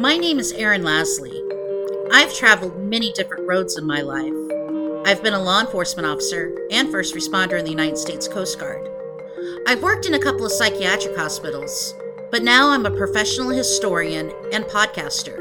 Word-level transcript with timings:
My 0.00 0.16
name 0.16 0.38
is 0.38 0.52
Erin 0.52 0.80
Lasley. 0.80 1.38
I've 2.10 2.34
traveled 2.34 2.78
many 2.78 3.12
different 3.12 3.46
roads 3.46 3.76
in 3.76 3.86
my 3.86 4.00
life. 4.00 4.32
I've 5.04 5.22
been 5.22 5.34
a 5.34 5.42
law 5.42 5.60
enforcement 5.60 6.08
officer 6.08 6.56
and 6.70 6.90
first 6.90 7.14
responder 7.14 7.58
in 7.58 7.66
the 7.66 7.70
United 7.70 7.98
States 7.98 8.26
Coast 8.26 8.58
Guard. 8.58 8.88
I've 9.66 9.82
worked 9.82 10.06
in 10.06 10.14
a 10.14 10.18
couple 10.18 10.46
of 10.46 10.52
psychiatric 10.52 11.14
hospitals, 11.18 11.94
but 12.30 12.42
now 12.42 12.70
I'm 12.70 12.86
a 12.86 12.90
professional 12.90 13.50
historian 13.50 14.32
and 14.54 14.64
podcaster. 14.64 15.36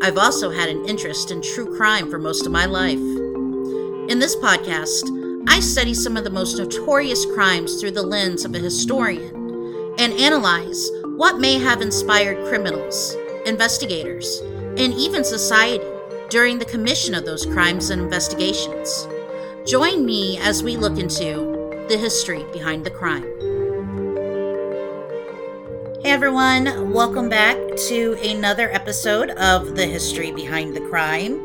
I've 0.00 0.16
also 0.16 0.52
had 0.52 0.68
an 0.68 0.88
interest 0.88 1.32
in 1.32 1.42
true 1.42 1.76
crime 1.76 2.08
for 2.08 2.20
most 2.20 2.46
of 2.46 2.52
my 2.52 2.66
life. 2.66 3.00
In 3.00 4.20
this 4.20 4.36
podcast, 4.36 5.42
I 5.48 5.58
study 5.58 5.92
some 5.92 6.16
of 6.16 6.22
the 6.22 6.30
most 6.30 6.56
notorious 6.56 7.26
crimes 7.26 7.80
through 7.80 7.92
the 7.92 8.06
lens 8.06 8.44
of 8.44 8.54
a 8.54 8.60
historian 8.60 9.34
and 9.98 10.12
analyze 10.12 10.88
what 11.16 11.40
may 11.40 11.58
have 11.58 11.82
inspired 11.82 12.46
criminals, 12.46 13.16
investigators, 13.46 14.40
and 14.76 14.92
even 14.94 15.24
society 15.24 15.84
during 16.30 16.58
the 16.58 16.64
commission 16.64 17.14
of 17.14 17.24
those 17.24 17.46
crimes 17.46 17.90
and 17.90 18.02
investigations. 18.02 19.06
Join 19.64 20.04
me 20.04 20.38
as 20.38 20.62
we 20.64 20.76
look 20.76 20.98
into 20.98 21.86
the 21.88 21.96
history 21.96 22.44
behind 22.52 22.84
the 22.84 22.90
crime. 22.90 23.22
Hey 26.02 26.10
everyone, 26.10 26.92
welcome 26.92 27.28
back 27.28 27.56
to 27.88 28.18
another 28.22 28.70
episode 28.70 29.30
of 29.30 29.76
The 29.76 29.86
History 29.86 30.32
Behind 30.32 30.74
the 30.74 30.80
Crime. 30.80 31.40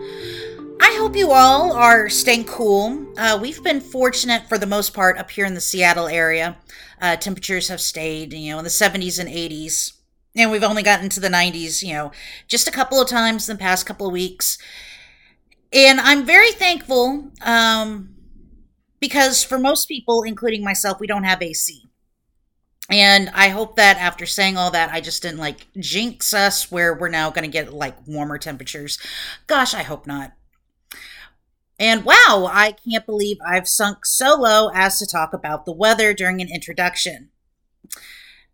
I 0.81 0.95
hope 0.97 1.15
you 1.15 1.31
all 1.31 1.71
are 1.73 2.09
staying 2.09 2.45
cool. 2.45 3.07
Uh, 3.17 3.37
we've 3.39 3.63
been 3.63 3.79
fortunate 3.79 4.49
for 4.49 4.57
the 4.57 4.65
most 4.65 4.93
part 4.95 5.19
up 5.19 5.29
here 5.29 5.45
in 5.45 5.53
the 5.53 5.61
Seattle 5.61 6.07
area. 6.07 6.57
Uh, 6.99 7.15
temperatures 7.15 7.67
have 7.67 7.79
stayed, 7.79 8.33
you 8.33 8.51
know, 8.51 8.57
in 8.57 8.63
the 8.63 8.69
70s 8.71 9.19
and 9.19 9.29
80s. 9.29 10.00
And 10.35 10.51
we've 10.51 10.63
only 10.63 10.83
gotten 10.83 11.09
to 11.09 11.19
the 11.19 11.27
90s, 11.29 11.83
you 11.83 11.93
know, 11.93 12.11
just 12.47 12.67
a 12.67 12.71
couple 12.71 13.01
of 13.01 13.09
times 13.09 13.49
in 13.49 13.55
the 13.57 13.61
past 13.61 13.85
couple 13.85 14.07
of 14.07 14.13
weeks. 14.13 14.57
And 15.73 15.99
I'm 15.99 16.25
very 16.25 16.51
thankful 16.51 17.31
um, 17.41 18.15
because 18.99 19.43
for 19.43 19.59
most 19.59 19.87
people, 19.87 20.23
including 20.23 20.63
myself, 20.63 20.99
we 20.99 21.07
don't 21.07 21.23
have 21.23 21.41
AC. 21.41 21.89
And 22.89 23.29
I 23.33 23.49
hope 23.49 23.77
that 23.77 23.97
after 23.97 24.25
saying 24.25 24.57
all 24.57 24.71
that, 24.71 24.91
I 24.91 24.99
just 24.99 25.21
didn't 25.21 25.39
like 25.39 25.67
jinx 25.79 26.33
us 26.33 26.71
where 26.71 26.93
we're 26.93 27.09
now 27.09 27.29
going 27.29 27.45
to 27.45 27.51
get 27.51 27.73
like 27.73 27.95
warmer 28.05 28.37
temperatures. 28.37 28.99
Gosh, 29.47 29.73
I 29.73 29.83
hope 29.83 30.05
not. 30.05 30.33
And 31.79 32.05
wow, 32.05 32.47
I 32.51 32.75
can't 32.87 33.07
believe 33.07 33.37
I've 33.43 33.67
sunk 33.67 34.05
so 34.05 34.35
low 34.35 34.69
as 34.73 34.99
to 34.99 35.07
talk 35.07 35.33
about 35.33 35.65
the 35.65 35.71
weather 35.73 36.13
during 36.13 36.39
an 36.39 36.47
introduction. 36.47 37.30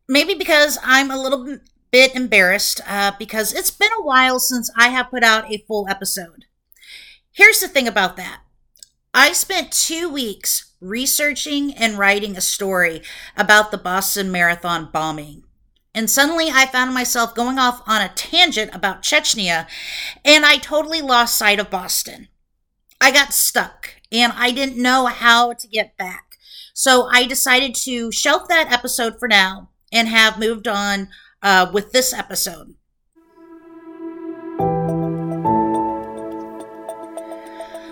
Maybe 0.07 0.33
because 0.33 0.77
I'm 0.83 1.11
a 1.11 1.21
little 1.21 1.57
bit 1.91 2.15
embarrassed 2.15 2.81
uh, 2.87 3.11
because 3.17 3.53
it's 3.53 3.71
been 3.71 3.91
a 3.97 4.03
while 4.03 4.39
since 4.39 4.71
I 4.77 4.89
have 4.89 5.09
put 5.09 5.23
out 5.23 5.51
a 5.51 5.63
full 5.67 5.87
episode. 5.89 6.45
Here's 7.31 7.59
the 7.59 7.67
thing 7.67 7.87
about 7.87 8.17
that 8.17 8.41
I 9.13 9.33
spent 9.33 9.71
two 9.71 10.09
weeks 10.09 10.73
researching 10.79 11.73
and 11.73 11.97
writing 11.97 12.37
a 12.37 12.41
story 12.41 13.01
about 13.35 13.71
the 13.71 13.77
Boston 13.77 14.31
Marathon 14.31 14.89
bombing. 14.91 15.43
And 15.93 16.09
suddenly 16.09 16.49
I 16.51 16.67
found 16.67 16.93
myself 16.93 17.33
going 17.33 17.57
off 17.57 17.81
on 17.87 18.01
a 18.01 18.09
tangent 18.09 18.75
about 18.75 19.01
Chechnya, 19.01 19.67
and 20.23 20.45
I 20.45 20.57
totally 20.57 21.01
lost 21.01 21.37
sight 21.37 21.59
of 21.59 21.71
Boston. 21.71 22.27
I 23.01 23.11
got 23.11 23.33
stuck 23.33 23.95
and 24.11 24.31
I 24.35 24.51
didn't 24.51 24.81
know 24.81 25.07
how 25.07 25.53
to 25.53 25.67
get 25.67 25.97
back. 25.97 26.37
So 26.73 27.07
I 27.11 27.25
decided 27.25 27.73
to 27.75 28.11
shelf 28.11 28.47
that 28.49 28.71
episode 28.71 29.17
for 29.19 29.27
now 29.27 29.69
and 29.91 30.07
have 30.07 30.39
moved 30.39 30.67
on 30.67 31.09
uh, 31.41 31.69
with 31.73 31.91
this 31.91 32.13
episode. 32.13 32.75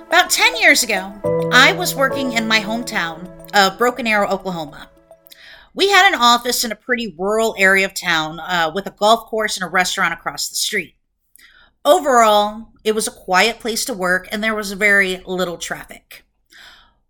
About 0.07 0.29
10 0.29 0.57
years 0.57 0.81
ago, 0.81 1.13
I 1.51 1.73
was 1.77 1.93
working 1.93 2.33
in 2.33 2.47
my 2.47 2.59
hometown 2.59 3.29
of 3.53 3.77
Broken 3.77 4.07
Arrow, 4.07 4.29
Oklahoma. 4.29 4.89
We 5.73 5.89
had 5.89 6.07
an 6.07 6.19
office 6.19 6.63
in 6.63 6.71
a 6.71 6.75
pretty 6.75 7.13
rural 7.17 7.53
area 7.57 7.85
of 7.85 7.93
town 7.93 8.39
uh, 8.39 8.71
with 8.73 8.87
a 8.87 8.91
golf 8.91 9.25
course 9.25 9.57
and 9.57 9.65
a 9.65 9.69
restaurant 9.69 10.13
across 10.13 10.47
the 10.47 10.55
street. 10.55 10.95
Overall, 11.83 12.69
it 12.83 12.95
was 12.95 13.07
a 13.07 13.11
quiet 13.11 13.59
place 13.59 13.83
to 13.85 13.93
work 13.93 14.27
and 14.31 14.41
there 14.41 14.55
was 14.55 14.71
very 14.71 15.21
little 15.25 15.57
traffic. 15.57 16.23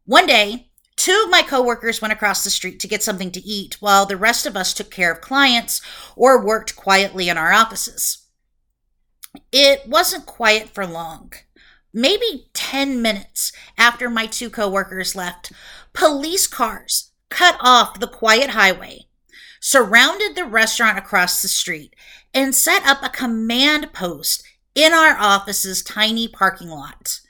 One 0.06 0.26
day, 0.26 0.72
two 0.96 1.22
of 1.24 1.30
my 1.30 1.42
coworkers 1.42 2.02
went 2.02 2.14
across 2.14 2.44
the 2.44 2.50
street 2.50 2.80
to 2.80 2.88
get 2.88 3.04
something 3.04 3.32
to 3.32 3.46
eat 3.46 3.78
while 3.80 4.06
the 4.06 4.18
rest 4.18 4.46
of 4.46 4.56
us 4.56 4.74
took 4.74 4.92
care 4.92 5.12
of 5.12 5.22
clients 5.22 5.82
or 6.16 6.44
worked 6.44 6.76
quietly 6.76 7.30
in 7.30 7.38
our 7.38 7.52
offices. 7.52 8.26
It 9.52 9.88
wasn't 9.88 10.26
quiet 10.26 10.70
for 10.70 10.86
long. 10.86 11.34
Maybe 11.94 12.50
10 12.54 13.02
minutes 13.02 13.52
after 13.78 14.10
my 14.10 14.26
two 14.26 14.50
coworkers 14.50 15.16
left, 15.16 15.52
police 15.94 16.48
cars 16.48 17.12
cut 17.30 17.58
off 17.60 18.00
the 18.00 18.08
quiet 18.08 18.52
highway, 18.52 19.08
surrounded 19.60 20.36
the 20.36 20.46
restaurant 20.46 20.98
across 20.98 21.42
the 21.42 21.48
street, 21.48 21.96
and 22.34 22.54
set 22.54 22.86
up 22.86 23.02
a 23.02 23.10
command 23.10 23.94
post 23.94 24.44
in 24.74 24.92
our 24.92 25.16
office's 25.18 25.82
tiny 25.82 26.28
parking 26.28 26.70
lot. 26.70 27.22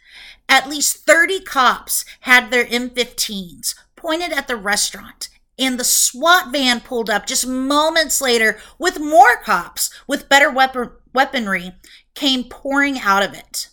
At 0.47 0.69
least 0.69 1.06
30 1.06 1.41
cops 1.41 2.06
had 2.22 2.51
their 2.51 2.66
M15s 2.66 3.75
pointed 3.95 4.31
at 4.31 4.47
the 4.47 4.56
restaurant, 4.56 5.29
and 5.57 5.79
the 5.79 5.83
SWAT 5.83 6.51
van 6.51 6.81
pulled 6.81 7.09
up 7.09 7.25
just 7.25 7.47
moments 7.47 8.22
later 8.22 8.59
with 8.78 9.00
more 9.00 9.38
cops 9.38 9.89
with 10.07 10.29
better 10.29 10.51
weapon- 10.51 10.91
weaponry 11.13 11.73
came 12.13 12.44
pouring 12.44 13.00
out 13.00 13.23
of 13.23 13.34
it. 13.34 13.69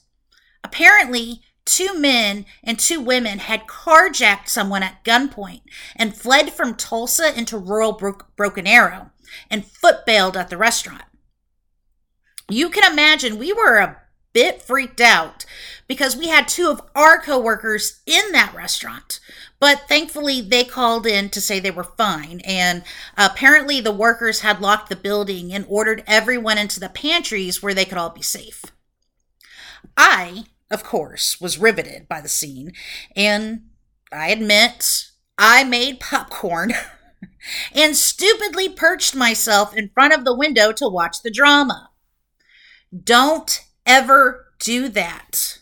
Apparently, 0.65 1.43
two 1.65 1.95
men 1.95 2.47
and 2.65 2.79
two 2.79 3.01
women 3.01 3.39
had 3.39 3.67
carjacked 3.67 4.49
someone 4.49 4.83
at 4.83 5.05
gunpoint 5.05 5.63
and 5.95 6.17
fled 6.17 6.53
from 6.53 6.75
Tulsa 6.75 7.37
into 7.37 7.59
rural 7.59 7.93
Bro- 7.93 8.27
Broken 8.37 8.67
Arrow 8.67 9.11
and 9.51 9.67
foot 9.67 10.05
bailed 10.07 10.37
at 10.37 10.51
the 10.51 10.57
restaurant 10.57 11.05
you 12.53 12.69
can 12.69 12.91
imagine 12.91 13.39
we 13.39 13.53
were 13.53 13.79
a 13.79 14.02
bit 14.33 14.63
freaked 14.63 15.01
out 15.01 15.45
because 15.87 16.17
we 16.17 16.29
had 16.29 16.49
two 16.49 16.69
of 16.69 16.81
our 16.95 17.21
coworkers 17.21 18.01
in 18.07 18.33
that 18.33 18.55
restaurant. 18.55 19.21
But 19.61 19.89
thankfully, 19.89 20.41
they 20.41 20.65
called 20.65 21.07
in 21.07 21.29
to 21.31 21.41
say 21.41 21.61
they 21.61 21.71
were 21.71 21.85
fine. 21.85 22.41
And 22.45 22.83
apparently, 23.17 23.81
the 23.81 23.93
workers 23.93 24.41
had 24.41 24.61
locked 24.61 24.89
the 24.89 24.97
building 24.97 25.53
and 25.53 25.65
ordered 25.69 26.03
everyone 26.07 26.59
into 26.59 26.81
the 26.81 26.89
pantries 26.89 27.63
where 27.63 27.75
they 27.75 27.85
could 27.85 27.99
all 27.99 28.11
be 28.11 28.23
safe. 28.23 28.65
I, 29.97 30.47
of 30.71 30.83
course, 30.83 31.41
was 31.41 31.59
riveted 31.59 32.09
by 32.09 32.21
the 32.21 32.29
scene. 32.29 32.73
And 33.15 33.69
I 34.13 34.31
admit, 34.31 35.11
I 35.39 35.65
made 35.65 36.01
popcorn 36.01 36.73
and 37.75 37.97
stupidly 37.97 38.69
perched 38.69 39.15
myself 39.15 39.77
in 39.77 39.91
front 39.91 40.15
of 40.15 40.25
the 40.25 40.37
window 40.37 40.73
to 40.73 40.89
watch 40.89 41.23
the 41.23 41.31
drama. 41.31 41.91
Don't 43.05 43.61
ever 43.87 44.53
do 44.59 44.89
that. 44.91 45.59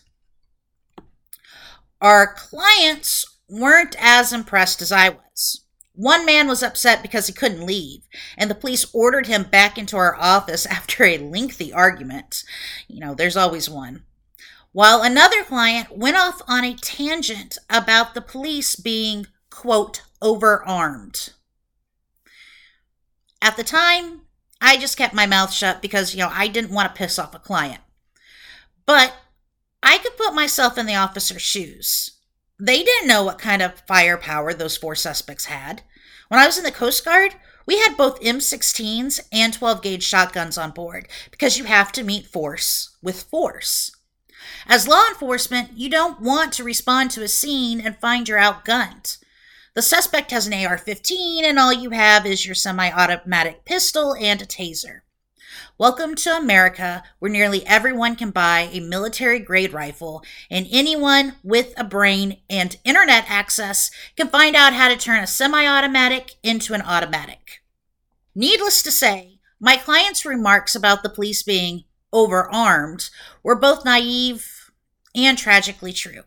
Our 1.99 2.33
clients 2.33 3.25
weren't 3.47 3.95
as 3.99 4.33
impressed 4.33 4.81
as 4.81 4.91
I 4.91 5.09
was. 5.09 5.61
One 5.93 6.25
man 6.25 6.47
was 6.47 6.63
upset 6.63 7.01
because 7.01 7.27
he 7.27 7.33
couldn't 7.33 7.65
leave, 7.65 8.01
and 8.37 8.49
the 8.49 8.55
police 8.55 8.85
ordered 8.93 9.27
him 9.27 9.43
back 9.43 9.77
into 9.77 9.97
our 9.97 10.15
office 10.15 10.65
after 10.67 11.03
a 11.03 11.17
lengthy 11.17 11.71
argument. 11.73 12.43
You 12.87 12.99
know, 13.01 13.13
there's 13.13 13.37
always 13.37 13.69
one. 13.69 14.03
While 14.71 15.01
another 15.01 15.43
client 15.43 15.97
went 15.97 16.15
off 16.15 16.41
on 16.47 16.63
a 16.63 16.73
tangent 16.73 17.57
about 17.69 18.13
the 18.13 18.21
police 18.21 18.75
being, 18.75 19.27
quote, 19.49 20.01
overarmed. 20.23 21.33
At 23.41 23.57
the 23.57 23.63
time, 23.63 24.21
I 24.61 24.77
just 24.77 24.97
kept 24.97 25.13
my 25.13 25.25
mouth 25.25 25.51
shut 25.51 25.81
because, 25.81 26.13
you 26.13 26.19
know, 26.19 26.29
I 26.31 26.47
didn't 26.47 26.71
want 26.71 26.93
to 26.93 26.97
piss 26.97 27.19
off 27.19 27.35
a 27.35 27.39
client. 27.39 27.81
But 28.91 29.15
I 29.81 29.99
could 29.99 30.17
put 30.17 30.33
myself 30.33 30.77
in 30.77 30.85
the 30.85 30.95
officer's 30.95 31.41
shoes. 31.41 32.11
They 32.59 32.83
didn't 32.83 33.07
know 33.07 33.23
what 33.23 33.39
kind 33.39 33.61
of 33.61 33.79
firepower 33.87 34.53
those 34.53 34.75
four 34.75 34.95
suspects 34.95 35.45
had. 35.45 35.83
When 36.27 36.41
I 36.41 36.45
was 36.45 36.57
in 36.57 36.65
the 36.65 36.73
Coast 36.73 37.05
Guard, 37.05 37.35
we 37.65 37.77
had 37.79 37.95
both 37.95 38.19
M16s 38.19 39.21
and 39.31 39.53
12 39.53 39.81
gauge 39.81 40.03
shotguns 40.03 40.57
on 40.57 40.71
board 40.71 41.07
because 41.31 41.57
you 41.57 41.63
have 41.63 41.93
to 41.93 42.03
meet 42.03 42.27
force 42.27 42.97
with 43.01 43.23
force. 43.23 43.95
As 44.67 44.89
law 44.89 45.07
enforcement, 45.07 45.69
you 45.77 45.89
don't 45.89 46.19
want 46.19 46.51
to 46.55 46.63
respond 46.65 47.11
to 47.11 47.23
a 47.23 47.29
scene 47.29 47.79
and 47.79 47.95
find 47.95 48.27
you're 48.27 48.39
outgunned. 48.39 49.19
The 49.73 49.81
suspect 49.81 50.31
has 50.31 50.47
an 50.47 50.65
AR 50.65 50.77
15, 50.77 51.45
and 51.45 51.57
all 51.57 51.71
you 51.71 51.91
have 51.91 52.25
is 52.25 52.45
your 52.45 52.55
semi 52.55 52.91
automatic 52.91 53.63
pistol 53.63 54.15
and 54.15 54.41
a 54.41 54.45
taser. 54.45 55.03
Welcome 55.81 56.13
to 56.17 56.37
America, 56.37 57.01
where 57.17 57.31
nearly 57.31 57.65
everyone 57.65 58.15
can 58.15 58.29
buy 58.29 58.69
a 58.71 58.79
military 58.79 59.39
grade 59.39 59.73
rifle, 59.73 60.23
and 60.47 60.67
anyone 60.69 61.37
with 61.41 61.73
a 61.75 61.83
brain 61.83 62.37
and 62.47 62.77
internet 62.85 63.25
access 63.27 63.89
can 64.15 64.27
find 64.27 64.55
out 64.55 64.73
how 64.73 64.89
to 64.89 64.95
turn 64.95 65.23
a 65.23 65.25
semi 65.25 65.65
automatic 65.65 66.35
into 66.43 66.75
an 66.75 66.83
automatic. 66.83 67.63
Needless 68.35 68.83
to 68.83 68.91
say, 68.91 69.39
my 69.59 69.75
client's 69.75 70.23
remarks 70.23 70.75
about 70.75 71.01
the 71.01 71.09
police 71.09 71.41
being 71.41 71.85
overarmed 72.13 73.09
were 73.41 73.55
both 73.55 73.83
naive 73.83 74.69
and 75.15 75.35
tragically 75.35 75.93
true. 75.93 76.25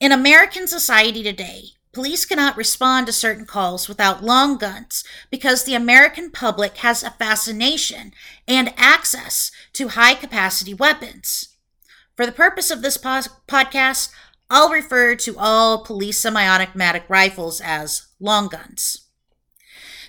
In 0.00 0.10
American 0.10 0.66
society 0.66 1.22
today, 1.22 1.64
police 1.92 2.24
cannot 2.24 2.56
respond 2.56 3.06
to 3.06 3.12
certain 3.12 3.44
calls 3.44 3.88
without 3.88 4.24
long 4.24 4.56
guns 4.58 5.04
because 5.30 5.64
the 5.64 5.74
American 5.74 6.30
public 6.30 6.78
has 6.78 7.02
a 7.02 7.10
fascination 7.10 8.12
and 8.48 8.72
access 8.76 9.50
to 9.74 9.88
high 9.88 10.14
capacity 10.14 10.74
weapons. 10.74 11.56
For 12.16 12.26
the 12.26 12.32
purpose 12.32 12.70
of 12.70 12.82
this 12.82 12.98
podcast, 12.98 14.10
I'll 14.50 14.70
refer 14.70 15.14
to 15.16 15.38
all 15.38 15.84
police 15.84 16.20
semi 16.20 16.46
automatic 16.46 17.04
rifles 17.08 17.60
as 17.60 18.06
long 18.20 18.48
guns. 18.48 19.08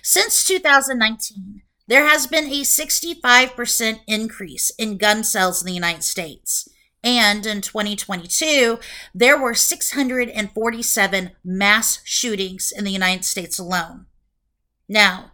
Since 0.02 0.44
2019, 0.44 1.62
there 1.86 2.06
has 2.06 2.26
been 2.26 2.46
a 2.46 2.60
65% 2.60 4.00
increase 4.06 4.70
in 4.78 4.98
gun 4.98 5.24
sales 5.24 5.62
in 5.62 5.66
the 5.66 5.72
United 5.72 6.04
States. 6.04 6.68
And 7.04 7.44
in 7.44 7.60
2022, 7.60 8.78
there 9.14 9.38
were 9.38 9.54
647 9.54 11.30
mass 11.44 12.00
shootings 12.02 12.72
in 12.74 12.84
the 12.84 12.90
United 12.90 13.26
States 13.26 13.58
alone. 13.58 14.06
Now, 14.88 15.32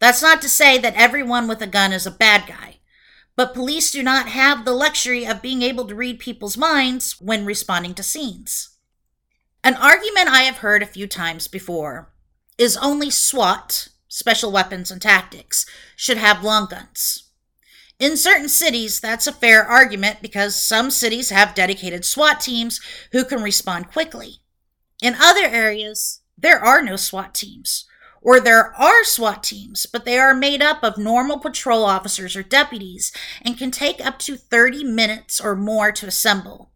that's 0.00 0.20
not 0.20 0.42
to 0.42 0.48
say 0.48 0.78
that 0.78 0.96
everyone 0.96 1.46
with 1.46 1.62
a 1.62 1.66
gun 1.68 1.92
is 1.92 2.06
a 2.06 2.10
bad 2.10 2.48
guy, 2.48 2.78
but 3.36 3.54
police 3.54 3.92
do 3.92 4.02
not 4.02 4.30
have 4.30 4.64
the 4.64 4.72
luxury 4.72 5.24
of 5.24 5.40
being 5.40 5.62
able 5.62 5.86
to 5.86 5.94
read 5.94 6.18
people's 6.18 6.56
minds 6.56 7.20
when 7.20 7.46
responding 7.46 7.94
to 7.94 8.02
scenes. 8.02 8.70
An 9.62 9.74
argument 9.74 10.28
I 10.28 10.42
have 10.42 10.58
heard 10.58 10.82
a 10.82 10.86
few 10.86 11.06
times 11.06 11.46
before 11.46 12.12
is 12.58 12.76
only 12.76 13.10
SWAT, 13.10 13.88
special 14.08 14.50
weapons 14.50 14.90
and 14.90 15.00
tactics, 15.00 15.66
should 15.94 16.16
have 16.16 16.42
long 16.42 16.66
guns. 16.66 17.30
In 17.98 18.16
certain 18.16 18.48
cities, 18.48 19.00
that's 19.00 19.26
a 19.26 19.32
fair 19.32 19.64
argument 19.64 20.18
because 20.22 20.56
some 20.56 20.90
cities 20.90 21.30
have 21.30 21.54
dedicated 21.54 22.04
SWAT 22.04 22.40
teams 22.40 22.80
who 23.12 23.24
can 23.24 23.42
respond 23.42 23.90
quickly. 23.90 24.38
In 25.02 25.14
other 25.14 25.44
areas, 25.44 26.20
there 26.36 26.58
are 26.58 26.82
no 26.82 26.96
SWAT 26.96 27.34
teams, 27.34 27.84
or 28.20 28.40
there 28.40 28.74
are 28.74 29.04
SWAT 29.04 29.42
teams, 29.42 29.86
but 29.86 30.04
they 30.04 30.18
are 30.18 30.34
made 30.34 30.62
up 30.62 30.82
of 30.82 30.98
normal 30.98 31.38
patrol 31.38 31.84
officers 31.84 32.34
or 32.36 32.42
deputies 32.42 33.12
and 33.42 33.58
can 33.58 33.70
take 33.70 34.04
up 34.04 34.18
to 34.20 34.36
30 34.36 34.84
minutes 34.84 35.40
or 35.40 35.54
more 35.54 35.92
to 35.92 36.06
assemble. 36.06 36.72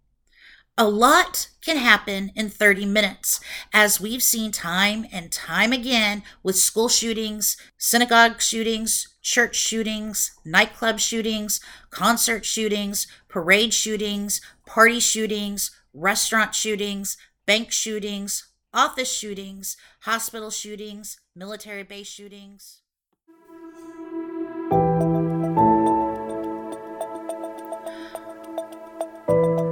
A 0.79 0.87
lot 0.89 1.49
can 1.63 1.79
happen 1.79 2.31
in 2.37 2.51
30 2.51 2.85
minutes, 2.85 3.41
as 3.73 4.01
we've 4.01 4.23
seen 4.23 4.53
time 4.53 5.07
and 5.11 5.33
time 5.33 5.73
again 5.73 6.23
with 6.43 6.57
school 6.57 6.89
shootings, 6.89 7.57
synagogue 7.79 8.43
shootings, 8.43 9.16
church 9.27 9.57
shootings, 9.57 10.31
nightclub 10.45 11.01
shootings, 11.01 11.61
concert 11.91 12.47
shootings, 12.47 13.09
parade 13.29 13.75
shootings, 13.75 14.41
party 14.65 15.01
shootings, 15.01 15.73
restaurant 15.93 16.55
shootings, 16.55 17.17
bank 17.45 17.73
shootings, 17.73 18.47
office 18.73 19.13
shootings, 19.13 19.77
hospital 20.03 20.49
shootings, 20.51 21.19
military 21.35 21.83
base 21.83 22.07
shootings. 22.07 22.83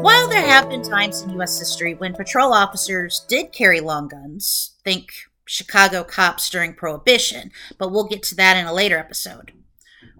While 0.03 0.29
there 0.29 0.47
have 0.49 0.69
been 0.69 0.83
times 0.83 1.23
in 1.23 1.31
U.S. 1.35 1.61
history 1.61 1.95
when 1.95 2.15
patrol 2.15 2.53
officers 2.53 3.25
did 3.29 3.53
carry 3.53 3.79
long 3.79 4.09
guns, 4.09 4.73
think 4.83 5.13
Chicago 5.45 6.05
cops 6.05 6.49
during 6.49 6.75
Prohibition, 6.75 7.51
but 7.79 7.91
we'll 7.91 8.09
get 8.09 8.23
to 8.25 8.35
that 8.35 8.57
in 8.57 8.67
a 8.67 8.73
later 8.73 8.99
episode. 8.99 9.53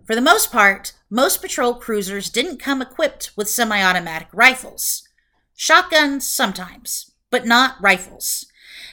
For 0.05 0.15
the 0.15 0.21
most 0.21 0.53
part, 0.53 0.93
most 1.09 1.41
patrol 1.41 1.75
cruisers 1.75 2.29
didn't 2.29 2.59
come 2.59 2.83
equipped 2.83 3.31
with 3.37 3.49
semi 3.49 3.83
automatic 3.83 4.29
rifles. 4.33 5.09
Shotguns 5.57 6.29
sometimes, 6.29 7.13
but 7.31 7.47
not 7.47 7.77
rifles. 7.81 8.47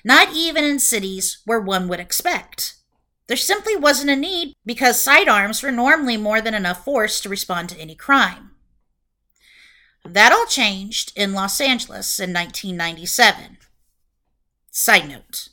Not 0.03 0.33
even 0.33 0.63
in 0.63 0.79
cities 0.79 1.39
where 1.45 1.59
one 1.59 1.87
would 1.87 1.99
expect. 1.99 2.75
There 3.27 3.37
simply 3.37 3.75
wasn't 3.75 4.09
a 4.09 4.15
need 4.15 4.55
because 4.65 5.01
sidearms 5.01 5.61
were 5.61 5.71
normally 5.71 6.17
more 6.17 6.41
than 6.41 6.53
enough 6.53 6.83
force 6.83 7.21
to 7.21 7.29
respond 7.29 7.69
to 7.69 7.77
any 7.77 7.95
crime. 7.95 8.51
That 10.03 10.31
all 10.31 10.45
changed 10.45 11.11
in 11.15 11.33
Los 11.33 11.61
Angeles 11.61 12.19
in 12.19 12.33
1997. 12.33 13.57
Side 14.71 15.07
note 15.07 15.49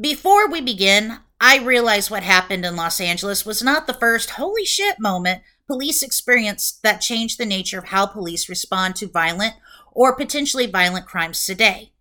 Before 0.00 0.46
we 0.50 0.60
begin, 0.60 1.20
I 1.40 1.58
realize 1.58 2.10
what 2.10 2.22
happened 2.22 2.66
in 2.66 2.76
Los 2.76 3.00
Angeles 3.00 3.46
was 3.46 3.62
not 3.62 3.86
the 3.86 3.94
first 3.94 4.30
holy 4.30 4.66
shit 4.66 5.00
moment 5.00 5.42
police 5.66 6.02
experienced 6.02 6.82
that 6.82 7.00
changed 7.00 7.38
the 7.38 7.46
nature 7.46 7.78
of 7.78 7.86
how 7.86 8.04
police 8.04 8.48
respond 8.48 8.96
to 8.96 9.06
violent 9.06 9.54
or 9.92 10.14
potentially 10.14 10.66
violent 10.66 11.06
crimes 11.06 11.46
today. 11.46 11.92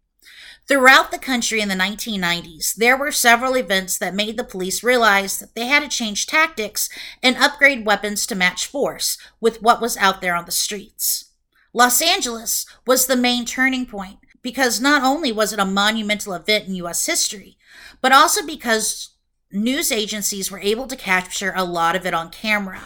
Throughout 0.68 1.12
the 1.12 1.18
country 1.18 1.62
in 1.62 1.69
the 1.69 1.75
1990s, 1.75 2.75
there 2.75 2.97
were 2.97 3.13
several 3.13 3.56
events 3.56 3.97
that 4.00 4.15
made 4.15 4.36
the 4.36 4.44
police 4.44 4.83
realize 4.83 5.39
that 5.39 5.56
they 5.56 5.68
had 5.68 5.83
to 5.83 5.88
change 5.88 6.27
tactics 6.27 6.89
and 7.24 7.38
upgrade 7.38 7.86
weapons 7.86 8.25
to 8.27 8.36
match 8.36 8.65
force 8.65 9.18
with 9.39 9.62
what 9.62 9.80
was 9.80 9.95
out 9.97 10.19
there 10.19 10.36
on 10.36 10.45
the 10.45 10.51
streets. 10.51 11.31
Los 11.71 12.01
Angeles 12.01 12.65
was 12.86 13.06
the 13.06 13.15
main 13.15 13.45
turning 13.45 13.86
point 13.86 14.18
because 14.42 14.81
not 14.81 15.01
only 15.01 15.31
was 15.31 15.53
it 15.53 15.59
a 15.59 15.65
monumental 15.65 16.33
event 16.33 16.68
in 16.68 16.75
U.S. 16.75 17.06
history, 17.06 17.57
but 18.01 18.12
also 18.12 18.45
because 18.45 19.10
news 19.51 19.92
agencies 19.92 20.51
were 20.51 20.60
able 20.60 20.88
to 20.88 20.95
capture 20.95 21.54
a 21.56 21.63
lot 21.63 21.95
of 21.95 22.06
it 22.06 22.13
on 22.13 22.30
camera. 22.30 22.81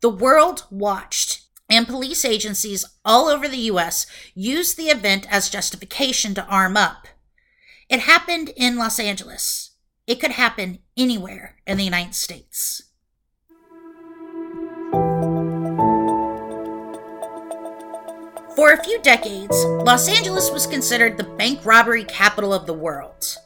The 0.00 0.08
world 0.10 0.64
watched 0.70 1.42
and 1.68 1.86
police 1.86 2.24
agencies 2.24 2.84
all 3.04 3.28
over 3.28 3.46
the 3.46 3.70
US 3.72 4.06
used 4.34 4.76
the 4.76 4.88
event 4.88 5.26
as 5.30 5.48
justification 5.48 6.34
to 6.34 6.46
arm 6.46 6.76
up. 6.76 7.06
It 7.88 8.00
happened 8.00 8.50
in 8.56 8.76
Los 8.76 8.98
Angeles. 8.98 9.70
It 10.06 10.20
could 10.20 10.32
happen 10.32 10.80
anywhere 10.96 11.56
in 11.66 11.76
the 11.76 11.84
United 11.84 12.14
States. 12.14 12.82
For 18.56 18.72
a 18.72 18.84
few 18.84 19.00
decades, 19.00 19.64
Los 19.64 20.08
Angeles 20.08 20.50
was 20.50 20.66
considered 20.66 21.16
the 21.16 21.24
bank 21.24 21.64
robbery 21.64 22.04
capital 22.04 22.52
of 22.52 22.66
the 22.66 22.74
world. 22.74 23.36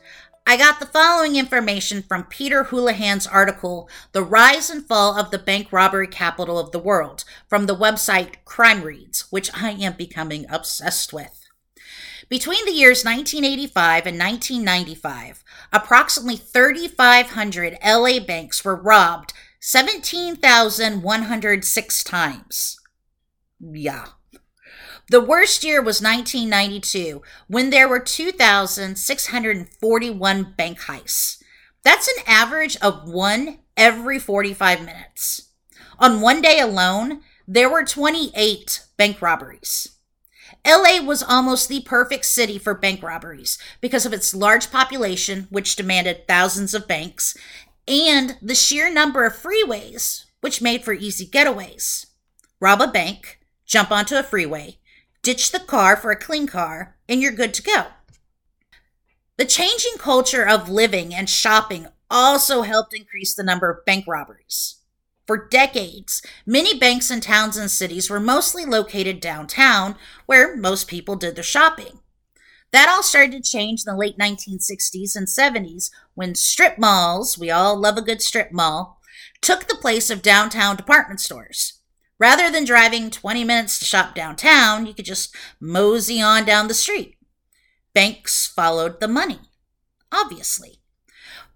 I 0.47 0.59
got 0.59 0.79
the 0.79 0.85
following 0.85 1.37
information 1.37 2.03
from 2.03 2.25
Peter 2.25 2.65
Houlahan's 2.65 3.27
article, 3.27 3.89
The 4.13 4.23
Rise 4.23 4.69
and 4.69 4.87
Fall 4.87 5.19
of 5.19 5.31
the 5.31 5.39
Bank 5.39 5.73
Robbery 5.73 6.07
Capital 6.07 6.59
of 6.59 6.71
the 6.71 6.79
World, 6.79 7.25
from 7.49 7.65
the 7.65 7.75
website 7.75 8.35
Crime 8.45 8.83
Reads, 8.83 9.23
which 9.31 9.49
I 9.55 9.71
am 9.71 9.95
becoming 9.95 10.45
obsessed 10.51 11.15
with. 11.15 11.47
Between 12.29 12.67
the 12.67 12.73
years 12.73 13.07
1985 13.07 14.07
and 14.07 14.19
1995, 14.19 15.43
approximately 15.73 16.37
3,500 16.37 17.79
LA 17.83 18.21
banks 18.21 18.63
were 18.63 18.77
robbed 18.77 19.33
17,106 19.61 22.05
times. 22.05 22.79
Yeah, 23.61 24.09
the 25.11 25.21
worst 25.21 25.65
year 25.65 25.83
was 25.83 26.01
1992, 26.01 27.21
when 27.47 27.69
there 27.71 27.89
were 27.89 28.01
2,641 28.01 30.55
bank 30.57 30.81
heists. 30.81 31.43
That's 31.83 32.09
an 32.09 32.25
average 32.27 32.79
of 32.79 33.07
one 33.09 33.59
every 33.77 34.19
45 34.19 34.81
minutes. 34.81 35.51
On 35.99 36.23
one 36.23 36.41
day 36.41 36.59
alone, 36.59 37.21
there 37.47 37.69
were 37.69 37.85
28 37.85 38.81
bank 38.97 39.21
robberies. 39.21 39.91
LA 40.67 41.03
was 41.03 41.23
almost 41.23 41.69
the 41.69 41.83
perfect 41.83 42.25
city 42.25 42.59
for 42.59 42.73
bank 42.75 43.03
robberies 43.03 43.59
because 43.83 44.07
of 44.07 44.15
its 44.15 44.35
large 44.35 44.71
population, 44.71 45.47
which 45.51 45.77
demanded 45.77 46.27
thousands 46.27 46.73
of 46.73 46.89
banks, 46.89 47.37
and 47.87 48.39
the 48.41 48.55
sheer 48.55 48.91
number 48.91 49.27
of 49.27 49.35
freeways, 49.35 50.25
which 50.41 50.63
made 50.63 50.83
for 50.83 50.95
easy 50.95 51.27
getaways. 51.27 52.07
Rob 52.61 52.81
a 52.81 52.89
bank, 52.89 53.41
jump 53.67 53.91
onto 53.91 54.17
a 54.17 54.23
freeway, 54.23 54.79
ditch 55.25 55.51
the 55.51 55.59
car 55.59 55.97
for 55.97 56.13
a 56.13 56.17
clean 56.17 56.47
car, 56.47 56.97
and 57.09 57.21
you're 57.21 57.33
good 57.33 57.55
to 57.55 57.63
go. 57.63 57.87
The 59.37 59.45
changing 59.45 59.95
culture 59.99 60.47
of 60.47 60.69
living 60.69 61.13
and 61.13 61.29
shopping 61.29 61.89
also 62.09 62.63
helped 62.63 62.95
increase 62.95 63.35
the 63.35 63.43
number 63.43 63.69
of 63.69 63.85
bank 63.85 64.05
robberies. 64.07 64.77
For 65.27 65.49
decades, 65.49 66.23
many 66.47 66.79
banks 66.79 67.11
in 67.11 67.21
towns 67.21 67.57
and 67.57 67.71
cities 67.71 68.11
were 68.11 68.21
mostly 68.21 68.65
located 68.65 69.21
downtown, 69.21 69.97
where 70.27 70.57
most 70.57 70.87
people 70.87 71.17
did 71.17 71.35
their 71.35 71.43
shopping. 71.43 72.01
That 72.73 72.89
all 72.89 73.03
started 73.03 73.33
to 73.33 73.51
change 73.51 73.83
in 73.87 73.93
the 73.93 73.99
late 73.99 74.19
1960s 74.19 75.17
and 75.17 75.27
70s 75.27 75.91
when 76.15 76.35
strip 76.35 76.79
malls, 76.79 77.39
we 77.39 77.51
all 77.51 77.77
love 77.81 77.97
a 77.97 78.03
good 78.03 78.21
strip 78.21 78.53
mall, 78.53 79.01
took 79.41 79.67
the 79.67 79.77
place 79.77 80.11
of 80.11 80.23
downtown 80.23 80.77
department 80.77 81.21
stores. 81.21 81.81
Rather 82.19 82.51
than 82.51 82.65
driving 82.65 83.11
20 83.11 83.45
minutes 83.45 83.79
to 83.79 83.85
shop 83.85 84.15
downtown, 84.15 84.87
you 84.87 84.95
could 84.95 85.05
just 85.05 85.35
mosey 85.61 86.21
on 86.21 86.45
down 86.45 86.69
the 86.69 86.75
street. 86.75 87.17
Banks 87.93 88.47
followed 88.47 89.01
the 89.01 89.09
money, 89.09 89.41
obviously. 90.13 90.81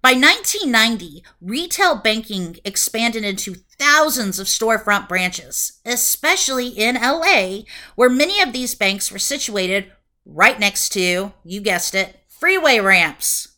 By 0.00 0.12
1990, 0.12 1.24
retail 1.40 1.96
banking 1.96 2.58
expanded 2.64 3.24
into 3.24 3.56
thousands 3.78 4.38
of 4.38 4.46
storefront 4.46 5.08
branches, 5.08 5.80
especially 5.84 6.68
in 6.68 6.94
LA, 6.94 7.62
where 7.96 8.08
many 8.08 8.40
of 8.40 8.52
these 8.52 8.76
banks 8.76 9.10
were 9.10 9.18
situated 9.18 9.90
right 10.24 10.58
next 10.58 10.90
to, 10.90 11.32
you 11.44 11.60
guessed 11.60 11.94
it, 11.96 12.20
freeway 12.28 12.78
ramps. 12.78 13.56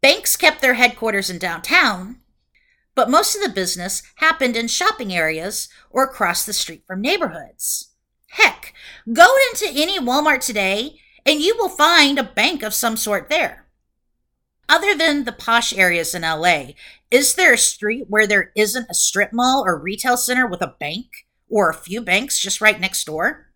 Banks 0.00 0.36
kept 0.36 0.62
their 0.62 0.74
headquarters 0.74 1.28
in 1.28 1.38
downtown, 1.38 2.20
but 2.96 3.10
most 3.10 3.36
of 3.36 3.42
the 3.42 3.48
business 3.48 4.02
happened 4.16 4.56
in 4.56 4.66
shopping 4.66 5.12
areas 5.14 5.68
or 5.90 6.02
across 6.02 6.44
the 6.44 6.52
street 6.52 6.82
from 6.86 7.00
neighborhoods. 7.00 7.92
Heck, 8.30 8.72
go 9.12 9.26
into 9.50 9.70
any 9.72 10.00
Walmart 10.00 10.44
today 10.44 10.98
and 11.24 11.40
you 11.40 11.54
will 11.56 11.68
find 11.68 12.18
a 12.18 12.24
bank 12.24 12.62
of 12.62 12.74
some 12.74 12.96
sort 12.96 13.28
there. 13.28 13.66
Other 14.68 14.96
than 14.96 15.24
the 15.24 15.32
posh 15.32 15.76
areas 15.76 16.14
in 16.14 16.22
LA, 16.22 16.70
is 17.10 17.34
there 17.34 17.52
a 17.52 17.58
street 17.58 18.06
where 18.08 18.26
there 18.26 18.50
isn't 18.56 18.90
a 18.90 18.94
strip 18.94 19.32
mall 19.32 19.62
or 19.64 19.78
retail 19.78 20.16
center 20.16 20.46
with 20.46 20.62
a 20.62 20.74
bank 20.80 21.06
or 21.48 21.68
a 21.68 21.74
few 21.74 22.00
banks 22.00 22.40
just 22.40 22.60
right 22.60 22.80
next 22.80 23.04
door? 23.04 23.52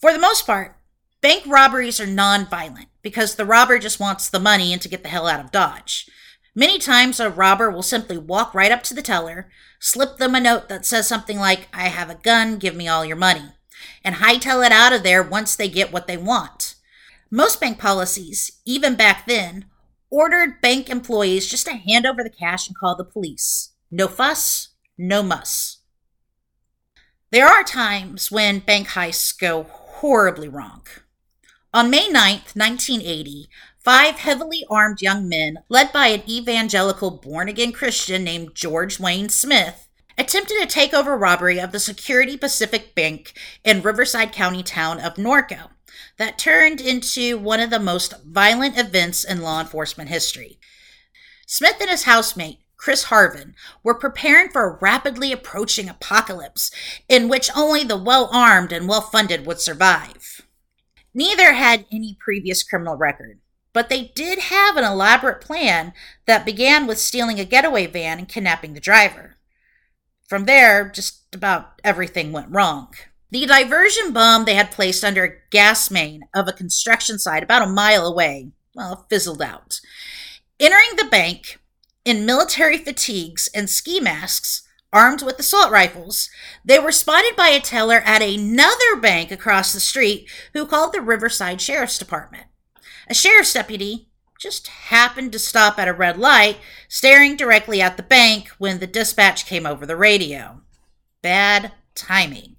For 0.00 0.12
the 0.12 0.18
most 0.18 0.46
part, 0.46 0.76
bank 1.20 1.44
robberies 1.46 2.00
are 2.00 2.06
non-violent 2.06 2.88
because 3.02 3.34
the 3.34 3.44
robber 3.44 3.78
just 3.78 4.00
wants 4.00 4.28
the 4.28 4.40
money 4.40 4.72
and 4.72 4.82
to 4.82 4.88
get 4.88 5.02
the 5.02 5.08
hell 5.08 5.28
out 5.28 5.40
of 5.40 5.52
Dodge. 5.52 6.08
Many 6.58 6.78
times, 6.78 7.20
a 7.20 7.28
robber 7.28 7.70
will 7.70 7.82
simply 7.82 8.16
walk 8.16 8.54
right 8.54 8.72
up 8.72 8.82
to 8.84 8.94
the 8.94 9.02
teller, 9.02 9.50
slip 9.78 10.16
them 10.16 10.34
a 10.34 10.40
note 10.40 10.70
that 10.70 10.86
says 10.86 11.06
something 11.06 11.38
like, 11.38 11.68
I 11.70 11.88
have 11.88 12.08
a 12.08 12.14
gun, 12.14 12.56
give 12.56 12.74
me 12.74 12.88
all 12.88 13.04
your 13.04 13.14
money, 13.14 13.52
and 14.02 14.16
hightail 14.16 14.64
it 14.64 14.72
out 14.72 14.94
of 14.94 15.02
there 15.02 15.22
once 15.22 15.54
they 15.54 15.68
get 15.68 15.92
what 15.92 16.06
they 16.06 16.16
want. 16.16 16.76
Most 17.30 17.60
bank 17.60 17.78
policies, 17.78 18.52
even 18.64 18.94
back 18.94 19.26
then, 19.26 19.66
ordered 20.08 20.62
bank 20.62 20.88
employees 20.88 21.46
just 21.46 21.66
to 21.66 21.74
hand 21.74 22.06
over 22.06 22.22
the 22.22 22.30
cash 22.30 22.66
and 22.66 22.76
call 22.76 22.96
the 22.96 23.04
police. 23.04 23.72
No 23.90 24.08
fuss, 24.08 24.68
no 24.96 25.22
muss. 25.22 25.80
There 27.32 27.46
are 27.46 27.64
times 27.64 28.30
when 28.30 28.60
bank 28.60 28.88
heists 28.88 29.38
go 29.38 29.64
horribly 29.64 30.48
wrong. 30.48 30.86
On 31.74 31.90
May 31.90 32.08
9th, 32.08 32.56
1980, 32.56 33.50
five 33.86 34.16
heavily 34.16 34.66
armed 34.68 35.00
young 35.00 35.28
men, 35.28 35.58
led 35.68 35.92
by 35.92 36.08
an 36.08 36.28
evangelical 36.28 37.08
born 37.08 37.48
again 37.48 37.70
Christian 37.70 38.24
named 38.24 38.52
George 38.52 38.98
Wayne 38.98 39.28
Smith, 39.28 39.88
attempted 40.18 40.60
a 40.60 40.66
takeover 40.66 41.16
robbery 41.16 41.60
of 41.60 41.70
the 41.70 41.78
Security 41.78 42.36
Pacific 42.36 42.96
Bank 42.96 43.38
in 43.62 43.82
Riverside 43.82 44.32
County 44.32 44.64
town 44.64 44.98
of 44.98 45.14
Norco 45.14 45.68
that 46.18 46.36
turned 46.36 46.80
into 46.80 47.38
one 47.38 47.60
of 47.60 47.70
the 47.70 47.78
most 47.78 48.12
violent 48.24 48.76
events 48.76 49.22
in 49.22 49.40
law 49.40 49.60
enforcement 49.60 50.10
history. 50.10 50.58
Smith 51.46 51.76
and 51.80 51.88
his 51.88 52.02
housemate, 52.02 52.58
Chris 52.76 53.04
Harven, 53.04 53.54
were 53.84 53.94
preparing 53.94 54.50
for 54.50 54.64
a 54.68 54.78
rapidly 54.82 55.30
approaching 55.30 55.88
apocalypse 55.88 56.72
in 57.08 57.28
which 57.28 57.50
only 57.54 57.84
the 57.84 57.96
well 57.96 58.28
armed 58.32 58.72
and 58.72 58.88
well 58.88 59.00
funded 59.00 59.46
would 59.46 59.60
survive. 59.60 60.40
Neither 61.14 61.52
had 61.52 61.86
any 61.92 62.18
previous 62.20 62.64
criminal 62.64 62.96
record, 62.96 63.38
but 63.76 63.90
they 63.90 64.04
did 64.14 64.38
have 64.38 64.78
an 64.78 64.84
elaborate 64.84 65.38
plan 65.38 65.92
that 66.24 66.46
began 66.46 66.86
with 66.86 66.96
stealing 66.96 67.38
a 67.38 67.44
getaway 67.44 67.86
van 67.86 68.18
and 68.18 68.26
kidnapping 68.26 68.72
the 68.72 68.80
driver. 68.80 69.36
From 70.26 70.46
there, 70.46 70.88
just 70.88 71.24
about 71.34 71.78
everything 71.84 72.32
went 72.32 72.50
wrong. 72.50 72.94
The 73.30 73.44
diversion 73.44 74.14
bomb 74.14 74.46
they 74.46 74.54
had 74.54 74.70
placed 74.70 75.04
under 75.04 75.24
a 75.24 75.34
gas 75.50 75.90
main 75.90 76.22
of 76.34 76.48
a 76.48 76.54
construction 76.54 77.18
site 77.18 77.42
about 77.42 77.68
a 77.68 77.70
mile 77.70 78.06
away, 78.06 78.52
well, 78.74 79.04
fizzled 79.10 79.42
out. 79.42 79.78
Entering 80.58 80.96
the 80.96 81.04
bank 81.04 81.58
in 82.02 82.24
military 82.24 82.78
fatigues 82.78 83.46
and 83.54 83.68
ski 83.68 84.00
masks, 84.00 84.66
armed 84.90 85.20
with 85.20 85.38
assault 85.38 85.70
rifles, 85.70 86.30
they 86.64 86.78
were 86.78 86.92
spotted 86.92 87.36
by 87.36 87.48
a 87.48 87.60
teller 87.60 88.00
at 88.06 88.22
another 88.22 88.96
bank 89.02 89.30
across 89.30 89.74
the 89.74 89.80
street 89.80 90.30
who 90.54 90.64
called 90.64 90.94
the 90.94 91.02
Riverside 91.02 91.60
Sheriff's 91.60 91.98
Department. 91.98 92.46
A 93.08 93.14
sheriff's 93.14 93.52
deputy 93.52 94.08
just 94.38 94.66
happened 94.66 95.32
to 95.32 95.38
stop 95.38 95.78
at 95.78 95.88
a 95.88 95.92
red 95.92 96.18
light, 96.18 96.58
staring 96.88 97.36
directly 97.36 97.80
at 97.80 97.96
the 97.96 98.02
bank 98.02 98.48
when 98.58 98.78
the 98.78 98.86
dispatch 98.86 99.46
came 99.46 99.64
over 99.64 99.86
the 99.86 99.96
radio. 99.96 100.62
Bad 101.22 101.72
timing. 101.94 102.56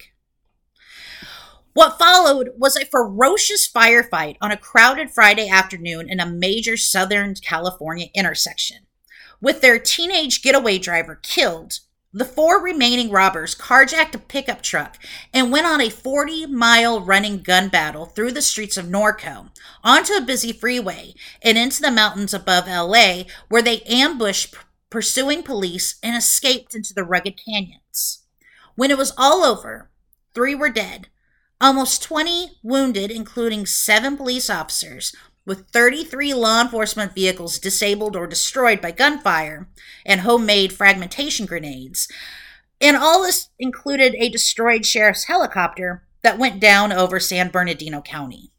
What 1.74 2.00
followed 2.00 2.54
was 2.58 2.76
a 2.76 2.86
ferocious 2.86 3.70
firefight 3.72 4.38
on 4.42 4.52
a 4.52 4.58
crowded 4.58 5.12
Friday 5.12 5.48
afternoon 5.48 6.10
in 6.10 6.20
a 6.20 6.26
major 6.26 6.76
Southern 6.76 7.36
California 7.36 8.08
intersection. 8.16 8.88
With 9.40 9.62
their 9.62 9.78
teenage 9.78 10.42
getaway 10.42 10.80
driver 10.80 11.20
killed, 11.22 11.80
the 12.14 12.26
four 12.26 12.62
remaining 12.62 13.10
robbers 13.10 13.54
carjacked 13.54 14.16
a 14.16 14.20
pickup 14.20 14.62
truck 14.62 14.98
and 15.34 15.52
went 15.52 15.68
on 15.68 15.82
a 15.82 15.90
40 15.90 16.48
mile 16.48 17.02
running 17.02 17.42
gun 17.42 17.70
battle 17.70 18.06
through 18.06 18.32
the 18.32 18.42
streets 18.42 18.78
of 18.78 18.86
Norco, 18.86 19.50
onto 19.84 20.14
a 20.14 20.22
busy 20.22 20.52
freeway, 20.52 21.14
and 21.42 21.58
into 21.58 21.82
the 21.82 21.92
mountains 21.92 22.34
above 22.34 22.68
LA, 22.68 23.24
where 23.50 23.62
they 23.62 23.82
ambushed 23.82 24.56
pursuing 24.90 25.44
police 25.44 26.00
and 26.02 26.16
escaped 26.16 26.74
into 26.74 26.94
the 26.94 27.04
rugged 27.04 27.40
canyons. 27.44 28.24
When 28.76 28.92
it 28.92 28.98
was 28.98 29.14
all 29.18 29.44
over, 29.44 29.90
three 30.34 30.56
were 30.56 30.70
dead, 30.70 31.10
Almost 31.60 32.04
20 32.04 32.60
wounded, 32.62 33.10
including 33.10 33.66
seven 33.66 34.16
police 34.16 34.48
officers, 34.48 35.16
with 35.48 35.70
33 35.70 36.34
law 36.34 36.62
enforcement 36.62 37.16
vehicles 37.16 37.58
disabled 37.58 38.18
or 38.18 38.28
destroyed 38.28 38.82
by 38.82 38.92
gunfire 38.92 39.70
and 40.06 40.22
homemade 40.22 40.74
fragmentation 40.74 41.46
grenades. 41.46 42.10
And 42.82 42.98
all 42.98 43.24
this 43.24 43.50
included 43.58 44.14
a 44.16 44.30
destroyed 44.30 44.86
sheriff's 44.86 45.24
helicopter 45.24 46.04
that 46.22 46.38
went 46.38 46.60
down 46.60 46.92
over 46.92 47.20
San 47.20 47.50
Bernardino 47.50 48.02
County. 48.02 48.52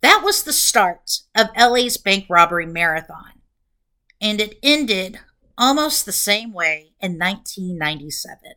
That 0.00 0.22
was 0.24 0.44
the 0.44 0.52
start 0.52 1.18
of 1.36 1.48
LA's 1.58 1.96
bank 1.96 2.26
robbery 2.30 2.66
marathon, 2.66 3.40
and 4.20 4.40
it 4.40 4.58
ended 4.62 5.18
almost 5.58 6.06
the 6.06 6.12
same 6.12 6.52
way 6.52 6.92
in 7.00 7.18
1997. 7.18 8.54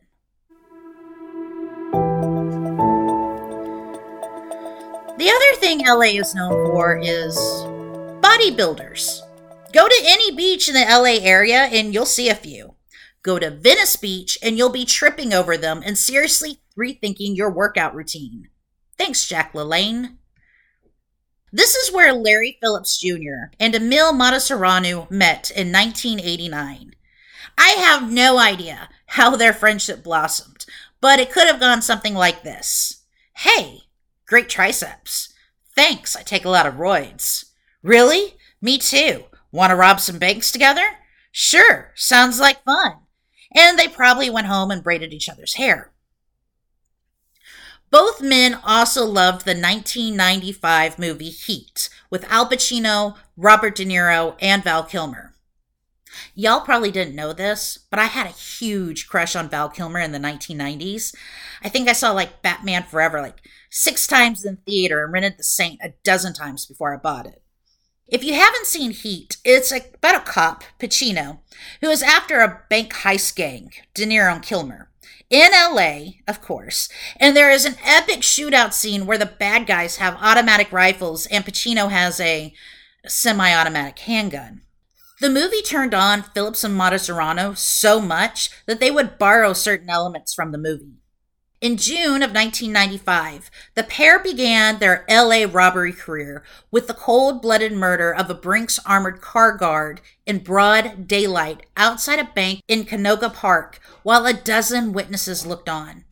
The 5.22 5.30
other 5.30 5.60
thing 5.60 5.86
LA 5.86 6.18
is 6.20 6.34
known 6.34 6.66
for 6.66 6.98
is 6.98 7.36
bodybuilders. 7.36 9.20
Go 9.72 9.86
to 9.86 10.02
any 10.04 10.34
beach 10.34 10.66
in 10.66 10.74
the 10.74 10.80
LA 10.80 11.24
area 11.24 11.68
and 11.70 11.94
you'll 11.94 12.06
see 12.06 12.28
a 12.28 12.34
few. 12.34 12.74
Go 13.22 13.38
to 13.38 13.48
Venice 13.48 13.94
Beach 13.94 14.36
and 14.42 14.58
you'll 14.58 14.68
be 14.68 14.84
tripping 14.84 15.32
over 15.32 15.56
them 15.56 15.80
and 15.86 15.96
seriously 15.96 16.60
rethinking 16.76 17.36
your 17.36 17.52
workout 17.52 17.94
routine. 17.94 18.48
Thanks, 18.98 19.24
Jack 19.28 19.52
LaLanne. 19.52 20.16
This 21.52 21.76
is 21.76 21.94
where 21.94 22.12
Larry 22.12 22.58
Phillips 22.60 22.98
Jr. 22.98 23.54
and 23.60 23.76
Emil 23.76 24.12
Matasareanu 24.12 25.08
met 25.08 25.52
in 25.52 25.70
1989. 25.70 26.96
I 27.56 27.68
have 27.68 28.10
no 28.10 28.40
idea 28.40 28.88
how 29.06 29.36
their 29.36 29.52
friendship 29.52 30.02
blossomed, 30.02 30.66
but 31.00 31.20
it 31.20 31.30
could 31.30 31.46
have 31.46 31.60
gone 31.60 31.80
something 31.80 32.14
like 32.14 32.42
this. 32.42 33.04
Hey, 33.34 33.82
Great 34.32 34.48
triceps. 34.48 35.34
Thanks, 35.76 36.16
I 36.16 36.22
take 36.22 36.46
a 36.46 36.48
lot 36.48 36.64
of 36.64 36.76
roids. 36.76 37.50
Really? 37.82 38.38
Me 38.62 38.78
too. 38.78 39.24
Want 39.50 39.72
to 39.72 39.76
rob 39.76 40.00
some 40.00 40.18
banks 40.18 40.50
together? 40.50 40.86
Sure, 41.30 41.92
sounds 41.96 42.40
like 42.40 42.64
fun. 42.64 42.94
And 43.54 43.78
they 43.78 43.88
probably 43.88 44.30
went 44.30 44.46
home 44.46 44.70
and 44.70 44.82
braided 44.82 45.12
each 45.12 45.28
other's 45.28 45.56
hair. 45.56 45.92
Both 47.90 48.22
men 48.22 48.58
also 48.64 49.04
loved 49.04 49.44
the 49.44 49.50
1995 49.50 50.98
movie 50.98 51.28
Heat 51.28 51.90
with 52.08 52.24
Al 52.32 52.48
Pacino, 52.48 53.18
Robert 53.36 53.74
De 53.74 53.84
Niro, 53.84 54.36
and 54.40 54.64
Val 54.64 54.84
Kilmer. 54.84 55.31
Y'all 56.34 56.60
probably 56.60 56.90
didn't 56.90 57.14
know 57.14 57.32
this, 57.32 57.78
but 57.90 57.98
I 57.98 58.04
had 58.04 58.26
a 58.26 58.30
huge 58.30 59.08
crush 59.08 59.36
on 59.36 59.48
Val 59.48 59.68
Kilmer 59.68 60.00
in 60.00 60.12
the 60.12 60.18
1990s. 60.18 61.14
I 61.62 61.68
think 61.68 61.88
I 61.88 61.92
saw 61.92 62.12
like 62.12 62.42
Batman 62.42 62.84
Forever 62.84 63.20
like 63.20 63.40
six 63.70 64.06
times 64.06 64.44
in 64.44 64.56
theater 64.58 65.04
and 65.04 65.12
rented 65.12 65.38
The 65.38 65.44
Saint 65.44 65.80
a 65.82 65.94
dozen 66.04 66.34
times 66.34 66.66
before 66.66 66.94
I 66.94 66.98
bought 66.98 67.26
it. 67.26 67.42
If 68.06 68.22
you 68.22 68.34
haven't 68.34 68.66
seen 68.66 68.90
Heat, 68.90 69.38
it's 69.42 69.72
about 69.72 70.16
a 70.16 70.20
cop, 70.20 70.64
Pacino, 70.78 71.38
who 71.80 71.88
is 71.88 72.02
after 72.02 72.40
a 72.40 72.60
bank 72.68 72.92
heist 72.92 73.34
gang, 73.36 73.72
De 73.94 74.04
Niro 74.04 74.34
and 74.34 74.42
Kilmer, 74.42 74.90
in 75.30 75.50
LA, 75.52 76.18
of 76.28 76.42
course. 76.42 76.90
And 77.16 77.34
there 77.34 77.50
is 77.50 77.64
an 77.64 77.76
epic 77.82 78.20
shootout 78.20 78.74
scene 78.74 79.06
where 79.06 79.16
the 79.16 79.24
bad 79.24 79.66
guys 79.66 79.96
have 79.96 80.18
automatic 80.20 80.70
rifles 80.70 81.24
and 81.26 81.42
Pacino 81.42 81.90
has 81.90 82.20
a 82.20 82.52
semi 83.06 83.54
automatic 83.54 83.98
handgun. 84.00 84.60
The 85.22 85.30
movie 85.30 85.62
turned 85.62 85.94
on 85.94 86.24
Phillips 86.24 86.64
and 86.64 86.76
Matasareanu 86.76 87.56
so 87.56 88.00
much 88.00 88.50
that 88.66 88.80
they 88.80 88.90
would 88.90 89.18
borrow 89.18 89.52
certain 89.52 89.88
elements 89.88 90.34
from 90.34 90.50
the 90.50 90.58
movie. 90.58 90.96
In 91.60 91.76
June 91.76 92.24
of 92.24 92.34
1995, 92.34 93.48
the 93.76 93.84
pair 93.84 94.18
began 94.18 94.80
their 94.80 95.04
LA 95.08 95.44
robbery 95.48 95.92
career 95.92 96.42
with 96.72 96.88
the 96.88 96.94
cold 96.94 97.40
blooded 97.40 97.72
murder 97.72 98.12
of 98.12 98.30
a 98.30 98.34
Brinks 98.34 98.80
armored 98.84 99.20
car 99.20 99.56
guard 99.56 100.00
in 100.26 100.40
broad 100.40 101.06
daylight 101.06 101.66
outside 101.76 102.18
a 102.18 102.24
bank 102.24 102.60
in 102.66 102.82
Canoga 102.82 103.32
Park 103.32 103.78
while 104.02 104.26
a 104.26 104.32
dozen 104.32 104.92
witnesses 104.92 105.46
looked 105.46 105.68
on. 105.68 106.02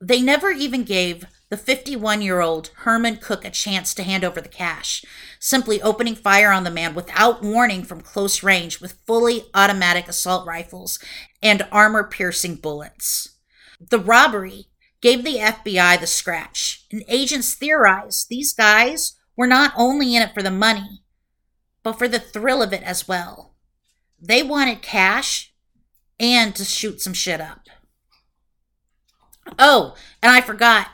They 0.00 0.20
never 0.20 0.50
even 0.50 0.82
gave 0.82 1.26
the 1.48 1.56
51 1.56 2.22
year 2.22 2.40
old 2.40 2.70
Herman 2.76 3.18
Cook 3.18 3.44
a 3.44 3.50
chance 3.50 3.94
to 3.94 4.02
hand 4.02 4.24
over 4.24 4.40
the 4.40 4.48
cash, 4.48 5.04
simply 5.44 5.82
opening 5.82 6.14
fire 6.14 6.52
on 6.52 6.62
the 6.62 6.70
man 6.70 6.94
without 6.94 7.42
warning 7.42 7.82
from 7.82 8.00
close 8.00 8.44
range 8.44 8.80
with 8.80 9.00
fully 9.04 9.42
automatic 9.54 10.06
assault 10.06 10.46
rifles 10.46 11.00
and 11.42 11.66
armor 11.72 12.04
piercing 12.04 12.54
bullets. 12.54 13.28
The 13.80 13.98
robbery 13.98 14.68
gave 15.00 15.24
the 15.24 15.38
FBI 15.38 15.98
the 15.98 16.06
scratch, 16.06 16.86
and 16.92 17.02
agents 17.08 17.54
theorized 17.54 18.28
these 18.28 18.52
guys 18.52 19.14
were 19.36 19.48
not 19.48 19.72
only 19.76 20.14
in 20.14 20.22
it 20.22 20.32
for 20.32 20.44
the 20.44 20.50
money, 20.52 21.02
but 21.82 21.98
for 21.98 22.06
the 22.06 22.20
thrill 22.20 22.62
of 22.62 22.72
it 22.72 22.84
as 22.84 23.08
well. 23.08 23.56
They 24.20 24.44
wanted 24.44 24.80
cash 24.80 25.52
and 26.20 26.54
to 26.54 26.64
shoot 26.64 27.00
some 27.00 27.14
shit 27.14 27.40
up. 27.40 27.66
Oh, 29.58 29.96
and 30.22 30.30
I 30.30 30.40
forgot. 30.40 30.86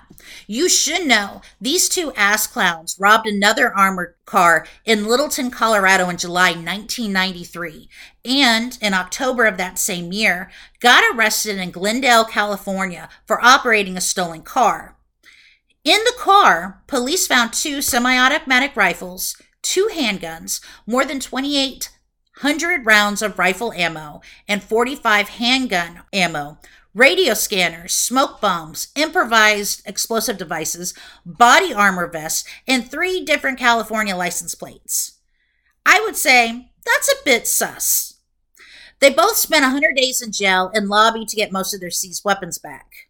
You 0.47 0.68
should 0.68 1.06
know 1.06 1.42
these 1.61 1.88
two 1.88 2.12
ass 2.14 2.47
clowns 2.47 2.97
robbed 2.99 3.26
another 3.26 3.75
armored 3.76 4.14
car 4.26 4.66
in 4.85 5.06
Littleton, 5.06 5.50
Colorado 5.50 6.08
in 6.08 6.16
July 6.16 6.50
1993, 6.50 7.88
and 8.25 8.78
in 8.80 8.94
October 8.94 9.47
of 9.47 9.56
that 9.56 9.78
same 9.78 10.12
year, 10.12 10.50
got 10.80 11.04
arrested 11.14 11.58
in 11.58 11.70
Glendale, 11.70 12.25
California 12.25 13.08
for 13.26 13.44
operating 13.44 13.97
a 13.97 14.00
stolen 14.00 14.42
car. 14.42 14.97
In 15.85 16.00
the 16.04 16.14
car, 16.18 16.82
police 16.87 17.26
found 17.26 17.52
two 17.52 17.80
semi 17.80 18.18
automatic 18.18 18.76
rifles, 18.76 19.37
two 19.62 19.88
handguns, 19.92 20.61
more 20.87 21.04
than 21.04 21.20
2,800 21.20 22.85
rounds 22.85 23.23
of 23.23 23.38
rifle 23.38 23.73
ammo, 23.73 24.20
and 24.47 24.62
45 24.62 25.28
handgun 25.30 26.02
ammo 26.12 26.58
radio 26.95 27.35
scanners, 27.35 27.95
smoke 27.95 28.40
bombs, 28.40 28.88
improvised 28.97 29.83
explosive 29.87 30.38
devices, 30.38 30.95
body 31.25 31.73
armor 31.73 32.07
vests, 32.07 32.49
and 32.66 32.90
three 32.90 33.25
different 33.25 33.59
California 33.59 34.16
license 34.16 34.54
plates. 34.54 35.18
I 35.87 36.00
would 36.00 36.16
say 36.16 36.71
that's 36.85 37.09
a 37.09 37.25
bit 37.25 37.47
sus. 37.47 38.14
They 39.00 39.11
both 39.11 39.37
spent 39.37 39.62
100 39.62 39.95
days 39.95 40.21
in 40.21 40.33
jail 40.33 40.71
and 40.75 40.88
lobbied 40.88 41.28
to 41.28 41.37
get 41.37 41.52
most 41.52 41.73
of 41.73 41.80
their 41.80 41.90
seized 41.90 42.25
weapons 42.25 42.59
back, 42.59 43.09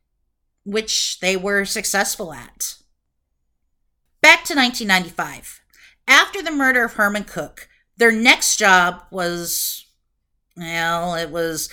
which 0.65 1.19
they 1.21 1.37
were 1.37 1.65
successful 1.65 2.33
at. 2.33 2.75
Back 4.21 4.45
to 4.45 4.55
1995. 4.55 5.63
After 6.07 6.43
the 6.43 6.51
murder 6.51 6.85
of 6.85 6.95
Herman 6.95 7.25
Cook, 7.25 7.69
their 7.97 8.13
next 8.13 8.57
job 8.57 9.03
was, 9.11 9.87
well, 10.57 11.15
it 11.15 11.31
was, 11.31 11.71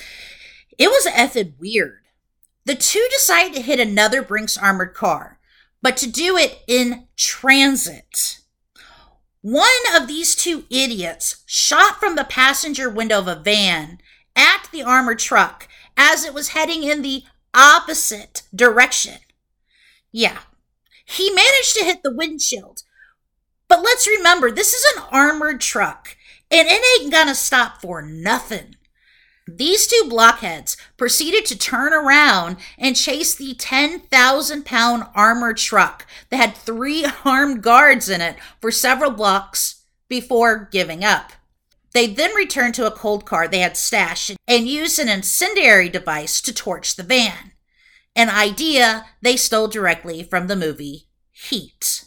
it 0.78 0.88
was 0.88 1.06
effed 1.06 1.60
weird. 1.60 2.02
The 2.66 2.76
two 2.76 3.08
decide 3.12 3.54
to 3.54 3.62
hit 3.62 3.80
another 3.80 4.22
Brinks 4.22 4.58
armored 4.58 4.94
car, 4.94 5.40
but 5.82 5.98
to 5.98 6.10
do 6.10 6.38
it 6.38 6.64
in 6.68 7.08
transit. 7.16 8.40
One 9.42 9.70
of 9.96 10.08
these 10.08 10.34
two 10.34 10.66
idiots 10.72 11.44
shot 11.46 12.00
from 12.00 12.16
the 12.16 12.24
passenger 12.24 12.90
window 12.90 13.20
of 13.20 13.28
a 13.28 13.36
van 13.36 14.00
at 14.36 14.68
the 14.72 14.82
armored 14.82 15.20
truck 15.20 15.68
as 15.96 16.26
it 16.26 16.34
was 16.34 16.50
heading 16.50 16.84
in 16.84 17.04
the 17.04 17.24
opposite 17.54 18.42
direction. 18.54 19.20
Yeah, 20.12 20.40
he 21.06 21.30
managed 21.30 21.76
to 21.76 21.86
hit 21.86 22.02
the 22.02 22.14
windshield. 22.14 22.82
But 23.68 23.84
let's 23.84 24.08
remember, 24.08 24.52
this 24.52 24.74
is 24.74 24.96
an 24.96 25.04
armored 25.12 25.62
truck, 25.62 26.18
and 26.50 26.68
it 26.68 27.02
ain't 27.02 27.12
gonna 27.12 27.36
stop 27.36 27.82
for 27.82 28.02
nothing. 28.02 28.75
These 29.48 29.88
two 29.88 30.06
blockheads 30.10 30.76
proceeded 30.98 31.46
to 31.46 31.58
turn 31.58 31.94
around 31.94 32.58
and 32.80 32.96
chase 32.96 33.36
the 33.36 33.54
10,000 33.54 34.66
pound 34.66 35.04
armored 35.14 35.58
truck 35.58 36.08
that 36.30 36.38
had 36.38 36.56
three 36.56 37.06
armed 37.26 37.62
guards 37.62 38.10
in 38.10 38.22
it 38.22 38.38
for 38.60 38.72
several 38.72 39.12
blocks 39.12 39.84
before 40.08 40.68
giving 40.72 41.04
up. 41.04 41.32
They 41.94 42.08
then 42.08 42.36
returned 42.36 42.74
to 42.76 42.88
a 42.88 42.92
cold 42.92 43.26
car 43.26 43.48
they 43.48 43.60
had 43.60 43.78
stashed 43.78 44.36
and 44.48 44.68
used 44.68 45.00
an 45.00 45.10
incendiary 45.10 45.90
device 45.90 46.42
to 46.42 46.54
torch 46.54 46.96
the 46.96 47.04
van, 47.04 47.54
an 48.16 48.30
idea 48.30 49.06
they 49.22 49.38
stole 49.38 49.68
directly 49.68 50.24
from 50.24 50.48
the 50.48 50.56
movie 50.56 51.08
Heat. 51.32 52.06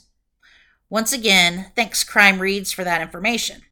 Once 0.90 1.12
again, 1.12 1.70
thanks 1.76 2.02
Crime 2.02 2.40
Reads 2.40 2.72
for 2.72 2.82
that 2.82 3.02
information. 3.02 3.62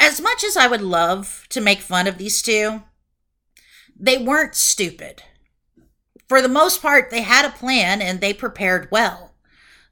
As 0.00 0.18
much 0.18 0.42
as 0.42 0.56
I 0.56 0.66
would 0.66 0.80
love 0.80 1.46
to 1.50 1.60
make 1.60 1.82
fun 1.82 2.06
of 2.06 2.16
these 2.16 2.40
two, 2.40 2.82
they 3.94 4.16
weren't 4.16 4.54
stupid. 4.54 5.22
For 6.26 6.40
the 6.40 6.48
most 6.48 6.80
part, 6.80 7.10
they 7.10 7.20
had 7.20 7.44
a 7.44 7.50
plan 7.50 8.00
and 8.00 8.20
they 8.20 8.32
prepared 8.32 8.88
well. 8.90 9.34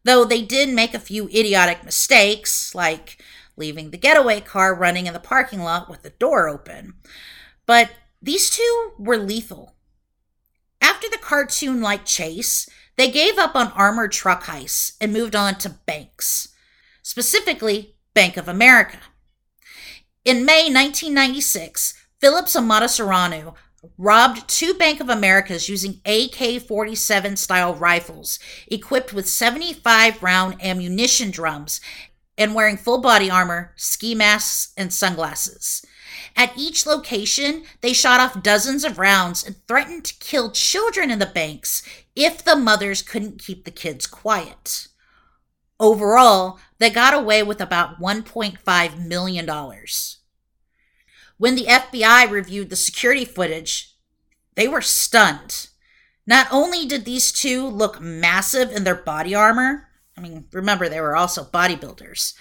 Though 0.05 0.25
they 0.25 0.40
did 0.40 0.71
make 0.71 0.94
a 0.94 0.99
few 0.99 1.27
idiotic 1.29 1.85
mistakes, 1.85 2.75
like 2.75 3.23
leaving 3.55 3.90
the 3.90 3.99
getaway 3.99 4.40
car 4.40 4.75
running 4.75 5.07
in 5.07 5.12
the 5.12 5.21
parking 5.21 5.61
lot 5.61 5.90
with 5.90 6.03
the 6.03 6.11
door 6.11 6.49
open. 6.49 6.94
But 7.66 7.90
these 8.23 8.49
two 8.49 8.92
were 8.99 9.18
lethal. 9.18 9.75
After 10.81 11.11
the 11.11 11.18
cartoon 11.18 11.83
like 11.83 12.07
chase, 12.07 12.66
they 12.97 13.11
gave 13.11 13.37
up 13.37 13.55
on 13.55 13.73
armored 13.73 14.12
truck 14.12 14.44
heists 14.44 14.97
and 15.03 15.12
moved 15.12 15.37
on 15.37 15.57
to 15.57 15.68
banks, 15.68 16.49
specifically 17.03 17.97
Bank 18.14 18.38
of 18.38 18.49
America. 18.49 19.01
In 20.29 20.45
May 20.45 20.64
1996, 20.64 21.95
Phillips 22.21 22.55
and 22.55 22.71
Matasareanu 22.71 23.55
robbed 23.97 24.47
two 24.47 24.75
Bank 24.75 25.01
of 25.01 25.09
Americas 25.09 25.71
using 25.71 26.03
AK 26.05 26.61
47 26.61 27.38
style 27.38 27.75
rifles 27.75 28.38
equipped 28.67 29.14
with 29.14 29.27
75 29.27 30.23
round 30.23 30.62
ammunition 30.62 31.31
drums 31.31 31.81
and 32.37 32.55
wearing 32.55 32.77
full 32.77 33.01
body 33.01 33.31
armor, 33.31 33.73
ski 33.77 34.14
masks, 34.14 34.75
and 34.77 34.93
sunglasses. 34.93 35.83
At 36.37 36.53
each 36.59 36.85
location, 36.85 37.62
they 37.81 37.95
shot 37.95 38.21
off 38.21 38.43
dozens 38.43 38.85
of 38.85 38.99
rounds 38.99 39.43
and 39.43 39.57
threatened 39.67 40.05
to 40.05 40.19
kill 40.19 40.51
children 40.51 41.11
in 41.11 41.21
the 41.21 41.25
banks 41.25 41.83
if 42.14 42.45
the 42.45 42.55
mothers 42.55 43.01
couldn't 43.01 43.43
keep 43.43 43.64
the 43.64 43.71
kids 43.71 44.07
quiet. 44.07 44.88
Overall, 45.81 46.59
they 46.79 46.91
got 46.91 47.14
away 47.14 47.43
with 47.43 47.62
about 47.62 47.99
$1.5 47.99 49.07
million. 49.07 49.49
When 51.38 51.55
the 51.55 51.66
FBI 51.66 52.29
reviewed 52.29 52.68
the 52.68 52.77
security 52.77 53.24
footage, 53.24 53.94
they 54.57 54.66
were 54.66 54.83
stunned. 54.83 55.68
Not 56.27 56.48
only 56.51 56.85
did 56.85 57.05
these 57.05 57.33
two 57.33 57.66
look 57.66 58.01
massive 58.01 58.70
in 58.70 58.85
their 58.85 58.96
body 58.96 59.35
armor, 59.35 59.88
I 60.16 60.20
mean, 60.20 60.46
remember 60.53 60.88
they 60.88 61.01
were 61.01 61.16
also 61.16 61.44
bodybuilders, 61.44 62.35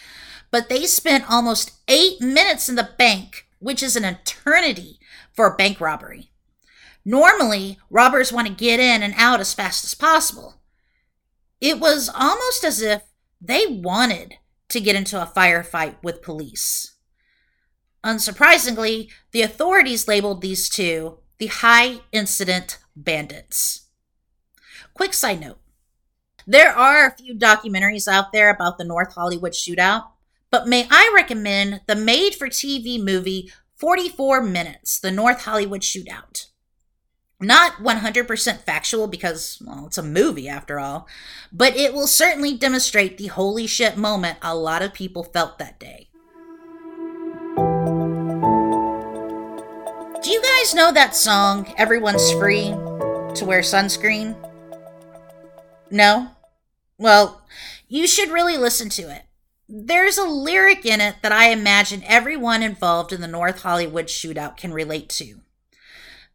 but 0.49 0.67
they 0.67 0.87
spent 0.87 1.29
almost 1.29 1.79
eight 1.87 2.19
minutes 2.19 2.69
in 2.69 2.75
the 2.75 2.89
bank, 2.97 3.47
which 3.59 3.83
is 3.83 3.95
an 3.95 4.03
eternity 4.03 4.99
for 5.31 5.45
a 5.45 5.55
bank 5.55 5.79
robbery. 5.79 6.31
Normally, 7.05 7.77
robbers 7.91 8.33
want 8.33 8.47
to 8.47 8.53
get 8.53 8.79
in 8.79 9.03
and 9.03 9.13
out 9.15 9.39
as 9.39 9.53
fast 9.53 9.85
as 9.85 9.93
possible. 9.93 10.55
It 11.61 11.79
was 11.79 12.09
almost 12.09 12.63
as 12.63 12.81
if 12.81 13.03
they 13.39 13.65
wanted 13.67 14.33
to 14.69 14.81
get 14.81 14.95
into 14.95 15.21
a 15.21 15.25
firefight 15.27 15.95
with 16.03 16.23
police. 16.23 16.96
Unsurprisingly, 18.07 19.09
the 19.31 19.41
authorities 19.41 20.07
labeled 20.07 20.41
these 20.41 20.69
two 20.69 21.17
the 21.39 21.47
high 21.47 21.99
incident 22.13 22.79
bandits. 22.95 23.87
Quick 24.93 25.13
side 25.13 25.41
note 25.41 25.57
there 26.47 26.71
are 26.71 27.05
a 27.05 27.15
few 27.15 27.35
documentaries 27.35 28.07
out 28.07 28.31
there 28.31 28.49
about 28.49 28.77
the 28.77 28.85
North 28.85 29.13
Hollywood 29.13 29.51
shootout, 29.51 30.05
but 30.49 30.69
may 30.69 30.87
I 30.89 31.11
recommend 31.13 31.81
the 31.85 31.95
made 31.95 32.33
for 32.33 32.47
TV 32.47 32.97
movie 33.03 33.51
44 33.75 34.41
Minutes 34.41 34.99
The 35.01 35.11
North 35.11 35.43
Hollywood 35.43 35.81
Shootout. 35.81 36.47
Not 37.41 37.73
100% 37.73 38.61
factual 38.61 39.07
because, 39.07 39.61
well, 39.63 39.85
it's 39.85 39.97
a 39.97 40.03
movie 40.03 40.47
after 40.47 40.79
all, 40.79 41.07
but 41.51 41.75
it 41.75 41.93
will 41.93 42.07
certainly 42.07 42.57
demonstrate 42.57 43.17
the 43.17 43.27
holy 43.27 43.67
shit 43.67 43.97
moment 43.97 44.39
a 44.41 44.55
lot 44.55 44.81
of 44.81 44.93
people 44.93 45.23
felt 45.23 45.59
that 45.59 45.79
day. 45.79 46.06
Do 50.27 50.33
you 50.33 50.41
guys 50.41 50.73
know 50.73 50.91
that 50.91 51.15
song, 51.15 51.73
Everyone's 51.77 52.33
Free 52.33 52.65
to 52.65 53.45
Wear 53.45 53.61
Sunscreen? 53.61 54.35
No? 55.89 56.31
Well, 56.97 57.43
you 57.87 58.07
should 58.07 58.31
really 58.31 58.57
listen 58.57 58.89
to 58.89 59.03
it. 59.03 59.21
There's 59.69 60.17
a 60.17 60.25
lyric 60.25 60.85
in 60.85 60.99
it 60.99 61.15
that 61.21 61.31
I 61.31 61.51
imagine 61.51 62.03
everyone 62.05 62.61
involved 62.61 63.13
in 63.13 63.21
the 63.21 63.27
North 63.29 63.61
Hollywood 63.61 64.07
shootout 64.07 64.57
can 64.57 64.73
relate 64.73 65.07
to. 65.11 65.39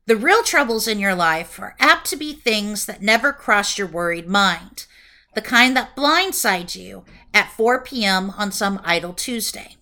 The 0.07 0.16
real 0.16 0.42
troubles 0.42 0.88
in 0.88 0.98
your 0.98 1.14
life 1.14 1.61
are 1.61 1.76
apt 1.78 2.07
to 2.07 2.16
be 2.16 2.33
things 2.33 2.87
that 2.87 3.02
never 3.02 3.31
cross 3.31 3.76
your 3.76 3.88
worried 3.88 4.26
mind, 4.26 4.87
the 5.35 5.42
kind 5.42 5.76
that 5.76 5.94
blindside 5.94 6.74
you 6.74 7.05
at 7.35 7.52
4 7.52 7.83
p.m. 7.83 8.31
on 8.38 8.52
some 8.52 8.81
idle 8.85 9.12
Tuesday. 9.12 9.76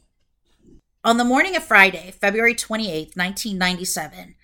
On 1.02 1.16
the 1.16 1.24
morning 1.24 1.56
of 1.56 1.64
Friday, 1.64 2.10
February 2.10 2.54
28, 2.54 3.16
1997, 3.16 4.34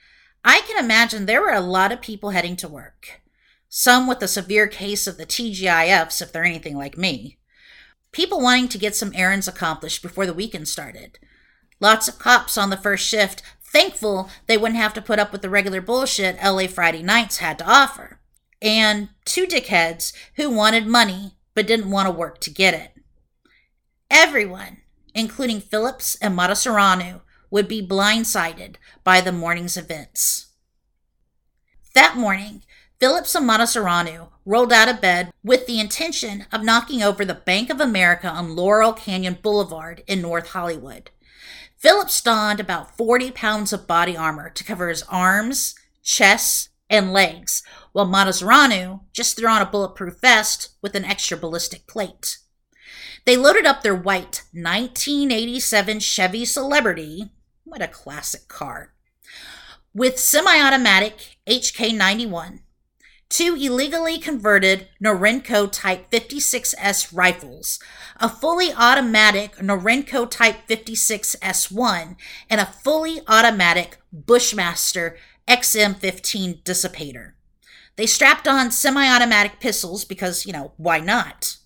I 0.42 0.62
can 0.62 0.82
imagine 0.82 1.26
there 1.26 1.42
were 1.42 1.52
a 1.52 1.60
lot 1.60 1.92
of 1.92 2.00
people 2.00 2.30
heading 2.30 2.56
to 2.56 2.66
work. 2.66 3.20
Some 3.68 4.06
with 4.06 4.22
a 4.22 4.28
severe 4.28 4.66
case 4.66 5.06
of 5.06 5.18
the 5.18 5.26
TGIFs, 5.26 6.22
if 6.22 6.32
they're 6.32 6.44
anything 6.44 6.78
like 6.78 6.96
me. 6.96 7.36
People 8.10 8.40
wanting 8.40 8.68
to 8.68 8.78
get 8.78 8.96
some 8.96 9.12
errands 9.14 9.46
accomplished 9.46 10.00
before 10.00 10.24
the 10.24 10.32
weekend 10.32 10.66
started. 10.66 11.18
Lots 11.78 12.08
of 12.08 12.18
cops 12.18 12.56
on 12.56 12.70
the 12.70 12.78
first 12.78 13.06
shift 13.06 13.42
thankful 13.60 14.30
they 14.46 14.56
wouldn't 14.56 14.80
have 14.80 14.94
to 14.94 15.02
put 15.02 15.18
up 15.18 15.32
with 15.32 15.42
the 15.42 15.50
regular 15.50 15.82
bullshit 15.82 16.42
LA 16.42 16.68
Friday 16.68 17.02
nights 17.02 17.36
had 17.36 17.58
to 17.58 17.70
offer. 17.70 18.18
And 18.62 19.10
two 19.26 19.46
dickheads 19.46 20.14
who 20.36 20.48
wanted 20.48 20.86
money 20.86 21.34
but 21.52 21.66
didn't 21.66 21.90
want 21.90 22.06
to 22.06 22.12
work 22.12 22.40
to 22.40 22.50
get 22.50 22.72
it. 22.72 22.92
Everyone, 24.10 24.78
including 25.16 25.60
Phillips 25.60 26.14
and 26.16 26.38
Matasareanu, 26.38 27.22
would 27.50 27.66
be 27.66 27.84
blindsided 27.84 28.76
by 29.02 29.20
the 29.20 29.32
morning's 29.32 29.76
events. 29.76 30.48
That 31.94 32.16
morning, 32.16 32.62
Phillips 33.00 33.34
and 33.34 33.48
Matasareanu 33.48 34.28
rolled 34.44 34.72
out 34.72 34.88
of 34.88 35.00
bed 35.00 35.32
with 35.42 35.66
the 35.66 35.80
intention 35.80 36.44
of 36.52 36.62
knocking 36.62 37.02
over 37.02 37.24
the 37.24 37.34
Bank 37.34 37.70
of 37.70 37.80
America 37.80 38.28
on 38.28 38.54
Laurel 38.54 38.92
Canyon 38.92 39.38
Boulevard 39.40 40.02
in 40.06 40.20
North 40.20 40.50
Hollywood. 40.50 41.10
Phillips 41.78 42.20
donned 42.20 42.60
about 42.60 42.96
40 42.96 43.30
pounds 43.30 43.72
of 43.72 43.86
body 43.86 44.16
armor 44.16 44.50
to 44.50 44.64
cover 44.64 44.88
his 44.88 45.02
arms, 45.04 45.74
chest, 46.02 46.68
and 46.90 47.12
legs, 47.12 47.62
while 47.92 48.06
Matasareanu 48.06 49.00
just 49.12 49.36
threw 49.36 49.48
on 49.48 49.62
a 49.62 49.66
bulletproof 49.66 50.20
vest 50.20 50.70
with 50.82 50.94
an 50.94 51.04
extra 51.04 51.36
ballistic 51.36 51.86
plate. 51.86 52.38
They 53.26 53.36
loaded 53.36 53.66
up 53.66 53.82
their 53.82 53.94
white 53.94 54.44
1987 54.52 56.00
Chevy 56.00 56.44
Celebrity, 56.44 57.30
what 57.64 57.82
a 57.82 57.88
classic 57.88 58.46
car, 58.46 58.94
with 59.92 60.18
semi 60.18 60.60
automatic 60.60 61.36
HK 61.46 61.94
91 61.94 62.60
two 63.28 63.56
illegally 63.56 64.18
converted 64.18 64.86
Norinco 65.02 65.68
Type 65.70 66.10
56S 66.10 67.12
rifles, 67.12 67.80
a 68.18 68.28
fully 68.28 68.72
automatic 68.72 69.56
Norinco 69.56 70.30
Type 70.30 70.58
56S1, 70.68 72.16
and 72.48 72.60
a 72.60 72.66
fully 72.66 73.20
automatic 73.26 73.98
Bushmaster 74.12 75.16
XM15 75.48 76.62
dissipator. 76.62 77.32
They 77.96 78.06
strapped 78.06 78.46
on 78.46 78.70
semi 78.70 79.08
automatic 79.08 79.58
pistols 79.58 80.04
because, 80.04 80.46
you 80.46 80.52
know, 80.52 80.72
why 80.76 81.00
not? 81.00 81.56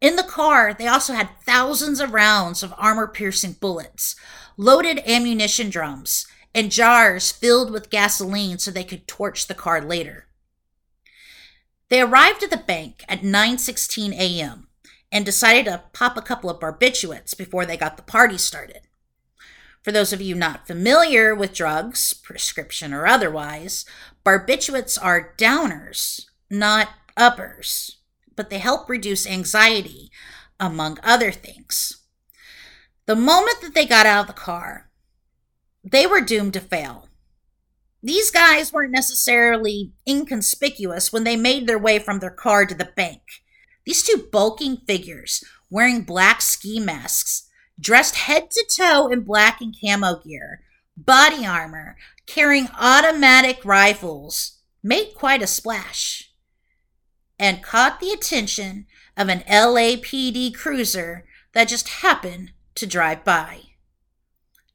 In 0.00 0.16
the 0.16 0.22
car, 0.22 0.72
they 0.72 0.86
also 0.86 1.12
had 1.12 1.38
thousands 1.44 2.00
of 2.00 2.14
rounds 2.14 2.62
of 2.62 2.72
armor 2.78 3.06
piercing 3.06 3.56
bullets, 3.60 4.16
loaded 4.56 5.02
ammunition 5.06 5.68
drums, 5.68 6.26
and 6.54 6.72
jars 6.72 7.30
filled 7.30 7.70
with 7.70 7.90
gasoline 7.90 8.58
so 8.58 8.70
they 8.70 8.84
could 8.84 9.06
torch 9.06 9.46
the 9.46 9.54
car 9.54 9.80
later. 9.80 10.26
They 11.90 12.00
arrived 12.00 12.42
at 12.42 12.50
the 12.50 12.56
bank 12.56 13.04
at 13.08 13.22
9:16 13.22 14.12
a.m. 14.12 14.68
and 15.12 15.24
decided 15.24 15.66
to 15.66 15.82
pop 15.92 16.16
a 16.16 16.22
couple 16.22 16.48
of 16.48 16.60
barbiturates 16.60 17.36
before 17.36 17.66
they 17.66 17.76
got 17.76 17.96
the 17.96 18.02
party 18.02 18.38
started. 18.38 18.82
For 19.82 19.92
those 19.92 20.12
of 20.12 20.20
you 20.20 20.34
not 20.34 20.66
familiar 20.66 21.34
with 21.34 21.54
drugs, 21.54 22.14
prescription 22.14 22.92
or 22.92 23.06
otherwise, 23.06 23.84
barbiturates 24.24 24.98
are 25.00 25.34
downers, 25.36 26.26
not 26.48 26.90
uppers, 27.16 27.96
but 28.40 28.48
they 28.48 28.58
help 28.58 28.88
reduce 28.88 29.26
anxiety, 29.26 30.10
among 30.58 30.96
other 31.02 31.30
things. 31.30 31.98
The 33.04 33.14
moment 33.14 33.60
that 33.60 33.74
they 33.74 33.84
got 33.84 34.06
out 34.06 34.22
of 34.22 34.26
the 34.28 34.32
car, 34.32 34.88
they 35.84 36.06
were 36.06 36.22
doomed 36.22 36.54
to 36.54 36.60
fail. 36.60 37.10
These 38.02 38.30
guys 38.30 38.72
weren't 38.72 38.92
necessarily 38.92 39.92
inconspicuous 40.08 41.12
when 41.12 41.24
they 41.24 41.36
made 41.36 41.66
their 41.66 41.78
way 41.78 41.98
from 41.98 42.20
their 42.20 42.30
car 42.30 42.64
to 42.64 42.74
the 42.74 42.90
bank. 42.96 43.20
These 43.84 44.04
two 44.04 44.28
bulking 44.32 44.78
figures, 44.86 45.44
wearing 45.68 46.00
black 46.00 46.40
ski 46.40 46.80
masks, 46.80 47.46
dressed 47.78 48.14
head 48.14 48.50
to 48.52 48.64
toe 48.74 49.08
in 49.08 49.20
black 49.20 49.60
and 49.60 49.76
camo 49.78 50.18
gear, 50.24 50.62
body 50.96 51.44
armor, 51.44 51.98
carrying 52.26 52.70
automatic 52.80 53.66
rifles, 53.66 54.60
made 54.82 55.12
quite 55.14 55.42
a 55.42 55.46
splash 55.46 56.29
and 57.40 57.62
caught 57.62 58.00
the 58.00 58.10
attention 58.10 58.86
of 59.16 59.30
an 59.30 59.40
LAPD 59.48 60.54
cruiser 60.54 61.24
that 61.54 61.68
just 61.68 61.88
happened 61.88 62.52
to 62.74 62.86
drive 62.86 63.24
by. 63.24 63.62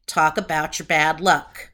Talk 0.08 0.36
about 0.36 0.80
your 0.80 0.88
bad 0.88 1.21
luck. 1.21 1.71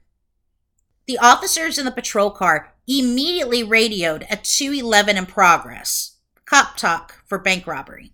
The 1.07 1.17
officers 1.17 1.77
in 1.77 1.85
the 1.85 1.91
patrol 1.91 2.29
car 2.29 2.73
immediately 2.87 3.63
radioed 3.63 4.27
a 4.29 4.35
211 4.35 5.17
in 5.17 5.25
progress, 5.25 6.17
cop 6.45 6.75
talk 6.75 7.23
for 7.25 7.39
bank 7.39 7.65
robbery, 7.65 8.11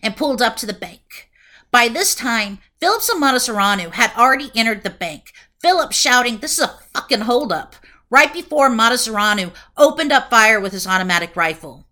and 0.00 0.16
pulled 0.16 0.40
up 0.40 0.56
to 0.56 0.66
the 0.66 0.72
bank. 0.72 1.30
By 1.72 1.88
this 1.88 2.14
time, 2.14 2.60
Phillips 2.78 3.08
and 3.08 3.20
Matasareanu 3.20 3.92
had 3.94 4.12
already 4.16 4.52
entered 4.54 4.84
the 4.84 4.90
bank, 4.90 5.32
Phillips 5.60 5.96
shouting, 5.96 6.38
This 6.38 6.60
is 6.60 6.64
a 6.64 6.78
fucking 6.92 7.22
holdup, 7.22 7.74
right 8.08 8.32
before 8.32 8.70
Matasareanu 8.70 9.52
opened 9.76 10.12
up 10.12 10.30
fire 10.30 10.60
with 10.60 10.72
his 10.72 10.86
automatic 10.86 11.34
rifle. 11.34 11.86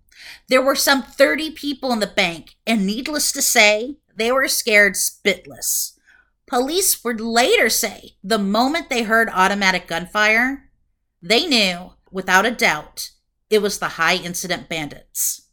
There 0.49 0.63
were 0.63 0.75
some 0.75 1.03
30 1.03 1.53
people 1.53 1.93
in 1.93 2.01
the 2.01 2.07
bank, 2.07 2.57
and 2.67 2.87
needless 2.87 3.33
to 3.33 3.43
say, 3.43 3.97
they 4.17 4.31
were 4.31 4.49
scared 4.49 4.95
spitless. 4.95 5.99
Police 6.47 7.03
would 7.05 7.21
later 7.21 7.71
say 7.71 8.17
the 8.23 8.39
moment 8.39 8.91
they 8.91 9.05
heard 9.05 9.31
automatic 9.33 9.87
gunfire, 9.87 10.71
they 11.23 11.47
knew, 11.47 11.93
without 12.11 12.45
a 12.45 12.51
doubt, 12.51 13.11
it 13.49 13.63
was 13.63 13.79
the 13.79 13.91
high 13.91 14.17
incident 14.17 14.69
bandits. 14.69 15.49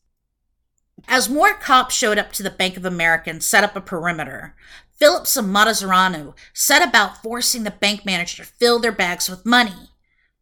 As 1.07 1.29
more 1.29 1.53
cops 1.53 1.95
showed 1.95 2.17
up 2.17 2.31
to 2.33 2.43
the 2.43 2.49
Bank 2.49 2.75
of 2.75 2.85
America 2.85 3.29
and 3.29 3.41
set 3.41 3.63
up 3.63 3.75
a 3.75 3.81
perimeter, 3.81 4.55
Phillips 4.97 5.37
and 5.37 5.47
Matasareanu 5.47 6.33
set 6.53 6.87
about 6.87 7.23
forcing 7.23 7.63
the 7.63 7.71
bank 7.71 8.05
manager 8.05 8.43
to 8.43 8.49
fill 8.49 8.79
their 8.79 8.91
bags 8.91 9.29
with 9.29 9.45
money. 9.45 9.91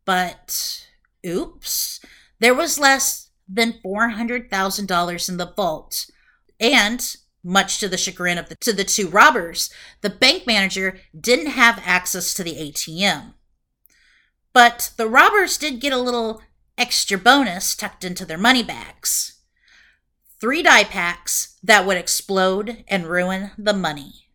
But, 0.03 0.87
oops, 1.25 1.99
there 2.39 2.55
was 2.55 2.79
less 2.79 3.26
than 3.47 3.79
$400,000 3.83 5.29
in 5.29 5.37
the 5.37 5.53
vault, 5.55 6.09
and 6.59 7.15
much 7.43 7.79
to 7.79 7.87
the 7.87 7.97
chagrin 7.97 8.37
of 8.37 8.49
the, 8.49 8.55
to 8.55 8.73
the 8.73 8.83
two 8.83 9.07
robbers, 9.07 9.69
the 10.01 10.09
bank 10.09 10.45
manager 10.45 10.99
didn't 11.19 11.51
have 11.51 11.81
access 11.85 12.33
to 12.33 12.43
the 12.43 12.55
ATM. 12.55 13.33
But 14.53 14.91
the 14.97 15.07
robbers 15.07 15.57
did 15.57 15.79
get 15.79 15.93
a 15.93 15.97
little 15.97 16.41
extra 16.77 17.17
bonus 17.17 17.75
tucked 17.75 18.03
into 18.03 18.25
their 18.25 18.37
money 18.37 18.63
bags. 18.63 19.39
Three 20.39 20.61
die 20.61 20.83
packs 20.83 21.57
that 21.63 21.85
would 21.85 21.97
explode 21.97 22.83
and 22.87 23.07
ruin 23.07 23.51
the 23.57 23.73
money. 23.73 24.27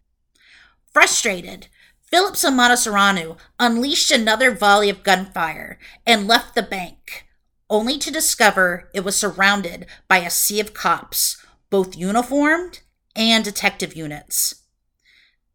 Frustrated, 0.92 1.68
Phillips 2.03 2.44
and 2.44 2.59
Matasareanu 2.59 3.38
unleashed 3.59 4.11
another 4.11 4.51
volley 4.51 4.90
of 4.90 5.03
gunfire 5.03 5.79
and 6.07 6.29
left 6.29 6.55
the 6.55 6.62
bank, 6.62 7.27
only 7.73 7.97
to 7.97 8.11
discover 8.11 8.91
it 8.93 9.03
was 9.03 9.17
surrounded 9.17 9.87
by 10.07 10.19
a 10.19 10.31
sea 10.31 10.61
of 10.61 10.75
cops, 10.75 11.43
both 11.71 11.97
uniformed 11.97 12.81
and 13.17 13.43
detective 13.43 13.97
units. 13.97 14.67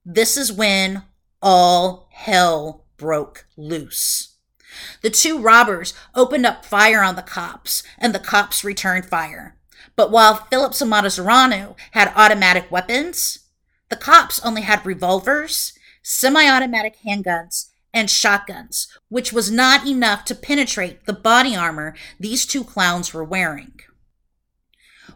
This 0.03 0.35
is 0.35 0.51
when 0.51 1.03
all 1.43 2.09
hell 2.11 2.85
broke 2.97 3.45
loose. 3.55 4.35
The 5.03 5.11
two 5.11 5.39
robbers 5.39 5.93
opened 6.15 6.47
up 6.47 6.65
fire 6.65 7.03
on 7.03 7.15
the 7.15 7.21
cops, 7.21 7.83
and 7.99 8.15
the 8.15 8.19
cops 8.19 8.63
returned 8.63 9.05
fire. 9.05 9.55
But 9.95 10.09
while 10.09 10.47
Phillips 10.49 10.81
and 10.81 10.91
Matasareanu 10.91 11.75
had 11.91 12.11
automatic 12.15 12.71
weapons, 12.71 13.39
the 13.89 13.95
cops 13.95 14.43
only 14.43 14.63
had 14.63 14.85
revolvers, 14.87 15.73
semi 16.01 16.49
automatic 16.49 16.97
handguns, 17.05 17.67
and 17.97 18.09
shotguns, 18.09 18.87
which 19.09 19.33
was 19.33 19.51
not 19.51 19.85
enough 19.85 20.23
to 20.25 20.35
penetrate 20.35 21.05
the 21.05 21.13
body 21.13 21.55
armor 21.55 21.95
these 22.19 22.45
two 22.45 22.63
clowns 22.63 23.13
were 23.13 23.23
wearing. 23.23 23.79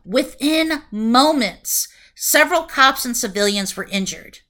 Within 0.04 0.82
moments, 0.92 1.88
Several 2.24 2.66
cops 2.66 3.04
and 3.04 3.18
civilians 3.18 3.76
were 3.76 3.86
injured. 3.86 4.42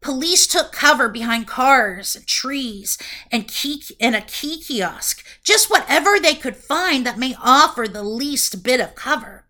Police 0.00 0.46
took 0.46 0.72
cover 0.72 1.10
behind 1.10 1.46
cars 1.46 2.16
and 2.16 2.26
trees 2.26 2.96
and, 3.30 3.46
key, 3.46 3.82
and 4.00 4.16
a 4.16 4.22
key 4.22 4.62
kiosk, 4.62 5.22
just 5.44 5.68
whatever 5.68 6.18
they 6.18 6.34
could 6.34 6.56
find 6.56 7.04
that 7.04 7.18
may 7.18 7.34
offer 7.38 7.86
the 7.86 8.02
least 8.02 8.62
bit 8.62 8.80
of 8.80 8.94
cover. 8.94 9.44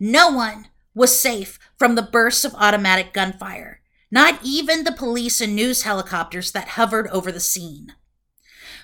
No 0.00 0.30
one 0.30 0.68
was 0.94 1.20
safe 1.20 1.58
from 1.78 1.96
the 1.96 2.02
bursts 2.02 2.46
of 2.46 2.54
automatic 2.54 3.12
gunfire, 3.12 3.82
not 4.16 4.40
even 4.42 4.84
the 4.84 4.92
police 4.92 5.42
and 5.42 5.54
news 5.54 5.82
helicopters 5.82 6.52
that 6.52 6.68
hovered 6.68 7.06
over 7.08 7.30
the 7.30 7.38
scene. 7.38 7.92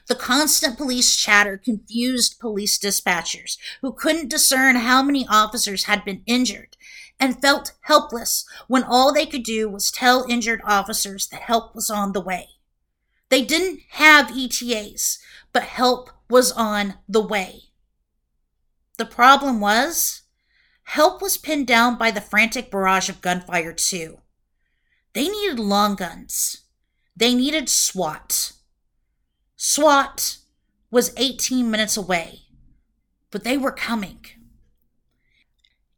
The 0.06 0.14
constant 0.14 0.76
police 0.76 1.16
chatter 1.16 1.56
confused 1.56 2.38
police 2.38 2.78
dispatchers 2.78 3.56
who 3.80 3.94
couldn't 3.94 4.28
discern 4.28 4.76
how 4.76 5.02
many 5.02 5.26
officers 5.26 5.84
had 5.84 6.04
been 6.04 6.22
injured 6.26 6.76
and 7.18 7.40
felt 7.40 7.72
helpless 7.84 8.44
when 8.68 8.82
all 8.82 9.10
they 9.10 9.24
could 9.24 9.42
do 9.42 9.70
was 9.70 9.90
tell 9.90 10.26
injured 10.28 10.60
officers 10.66 11.28
that 11.28 11.40
help 11.40 11.74
was 11.74 11.88
on 11.88 12.12
the 12.12 12.20
way. 12.20 12.48
They 13.30 13.42
didn't 13.42 13.80
have 13.92 14.36
ETAs, 14.36 15.18
but 15.54 15.62
help 15.62 16.10
was 16.28 16.52
on 16.52 16.96
the 17.08 17.26
way. 17.26 17.70
The 18.98 19.06
problem 19.06 19.60
was, 19.60 20.24
help 20.82 21.22
was 21.22 21.38
pinned 21.38 21.68
down 21.68 21.96
by 21.96 22.10
the 22.10 22.20
frantic 22.20 22.70
barrage 22.70 23.08
of 23.08 23.22
gunfire, 23.22 23.72
too. 23.72 24.18
They 25.14 25.28
needed 25.28 25.58
long 25.58 25.94
guns. 25.94 26.62
They 27.14 27.34
needed 27.34 27.68
SWAT. 27.68 28.52
SWAT 29.56 30.38
was 30.90 31.12
18 31.16 31.70
minutes 31.70 31.96
away, 31.96 32.40
but 33.30 33.44
they 33.44 33.58
were 33.58 33.72
coming. 33.72 34.24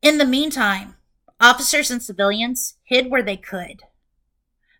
In 0.03 0.19
the 0.19 0.25
meantime, 0.25 0.97
officers 1.41 1.91
and 1.91 2.03
civilians 2.03 2.75
hid 2.83 3.11
where 3.11 3.23
they 3.23 3.37
could. 3.37 3.83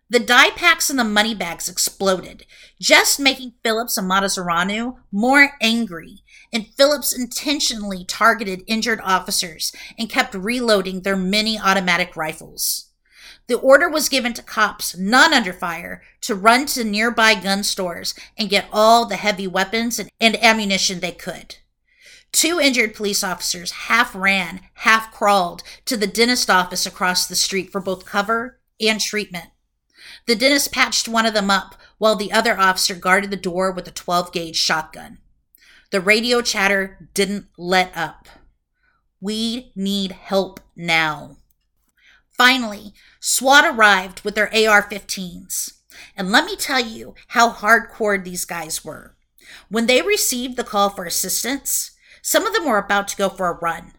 The 0.09 0.19
dye 0.19 0.51
packs 0.51 0.89
and 0.89 0.99
the 0.99 1.03
money 1.03 1.33
bags 1.33 1.67
exploded, 1.67 2.45
just 2.79 3.19
making 3.19 3.53
Phillips 3.63 3.97
and 3.97 4.09
Matasareanu 4.09 4.97
more 5.11 5.53
angry, 5.61 6.19
and 6.53 6.67
Phillips 6.67 7.17
intentionally 7.17 8.05
targeted 8.05 8.61
injured 8.67 9.01
officers 9.03 9.71
and 9.97 10.09
kept 10.09 10.35
reloading 10.35 11.01
their 11.01 11.15
mini 11.15 11.59
automatic 11.59 12.15
rifles. 12.15 12.91
The 13.47 13.57
order 13.57 13.87
was 13.87 14.09
given 14.09 14.33
to 14.33 14.41
cops, 14.41 14.97
none 14.97 15.33
under 15.33 15.53
fire, 15.53 16.01
to 16.21 16.33
run 16.33 16.65
to 16.67 16.83
nearby 16.83 17.35
gun 17.35 17.63
stores 17.63 18.15
and 18.37 18.49
get 18.49 18.67
all 18.71 19.05
the 19.05 19.17
heavy 19.17 19.47
weapons 19.47 19.99
and, 19.99 20.09
and 20.19 20.43
ammunition 20.43 20.99
they 20.99 21.11
could. 21.11 21.57
Two 22.31 22.59
injured 22.59 22.95
police 22.95 23.23
officers 23.23 23.71
half 23.71 24.13
ran, 24.15 24.61
half 24.73 25.11
crawled 25.11 25.63
to 25.85 25.95
the 25.95 26.07
dentist 26.07 26.49
office 26.49 26.85
across 26.85 27.27
the 27.27 27.35
street 27.35 27.71
for 27.71 27.79
both 27.79 28.05
cover 28.05 28.59
and 28.81 28.99
treatment. 28.99 29.51
The 30.25 30.35
dentist 30.35 30.71
patched 30.71 31.07
one 31.07 31.25
of 31.25 31.33
them 31.33 31.49
up 31.49 31.75
while 31.97 32.15
the 32.15 32.31
other 32.31 32.59
officer 32.59 32.95
guarded 32.95 33.31
the 33.31 33.37
door 33.37 33.71
with 33.71 33.87
a 33.87 33.91
12 33.91 34.33
gauge 34.33 34.57
shotgun. 34.57 35.19
The 35.91 36.01
radio 36.01 36.41
chatter 36.41 37.09
didn't 37.13 37.45
let 37.57 37.95
up. 37.95 38.27
We 39.21 39.71
need 39.75 40.11
help 40.11 40.59
now. 40.75 41.37
Finally, 42.37 42.93
SWAT 43.19 43.65
arrived 43.65 44.21
with 44.21 44.35
their 44.35 44.47
AR 44.47 44.83
15s. 44.83 45.73
And 46.17 46.31
let 46.31 46.45
me 46.45 46.55
tell 46.55 46.79
you 46.79 47.15
how 47.29 47.51
hardcore 47.51 48.21
these 48.21 48.45
guys 48.45 48.83
were. 48.83 49.15
When 49.69 49.85
they 49.85 50.01
received 50.01 50.57
the 50.57 50.63
call 50.63 50.89
for 50.89 51.05
assistance, 51.05 51.91
some 52.21 52.45
of 52.45 52.53
them 52.53 52.65
were 52.65 52.77
about 52.77 53.07
to 53.09 53.17
go 53.17 53.29
for 53.29 53.47
a 53.47 53.59
run, 53.59 53.93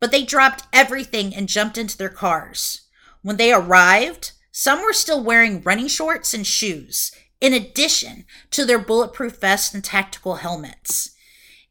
but 0.00 0.10
they 0.10 0.24
dropped 0.24 0.64
everything 0.72 1.34
and 1.34 1.48
jumped 1.48 1.76
into 1.76 1.98
their 1.98 2.08
cars. 2.08 2.82
When 3.22 3.36
they 3.36 3.52
arrived, 3.52 4.32
some 4.50 4.82
were 4.82 4.92
still 4.92 5.22
wearing 5.22 5.62
running 5.62 5.88
shorts 5.88 6.32
and 6.32 6.46
shoes, 6.46 7.12
in 7.40 7.52
addition 7.52 8.24
to 8.52 8.64
their 8.64 8.78
bulletproof 8.78 9.38
vests 9.40 9.74
and 9.74 9.82
tactical 9.82 10.36
helmets. 10.36 11.10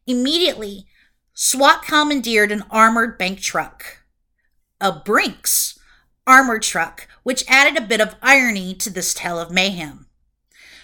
Immediately, 0.06 0.86
SWAT 1.34 1.82
commandeered 1.82 2.52
an 2.52 2.64
armored 2.70 3.18
bank 3.18 3.40
truck. 3.40 4.04
A 4.80 4.92
Brinks 4.92 5.78
armored 6.26 6.62
truck, 6.62 7.08
which 7.22 7.44
added 7.48 7.76
a 7.76 7.86
bit 7.86 8.00
of 8.00 8.16
irony 8.22 8.74
to 8.74 8.90
this 8.90 9.14
tale 9.14 9.38
of 9.38 9.50
mayhem. 9.50 10.06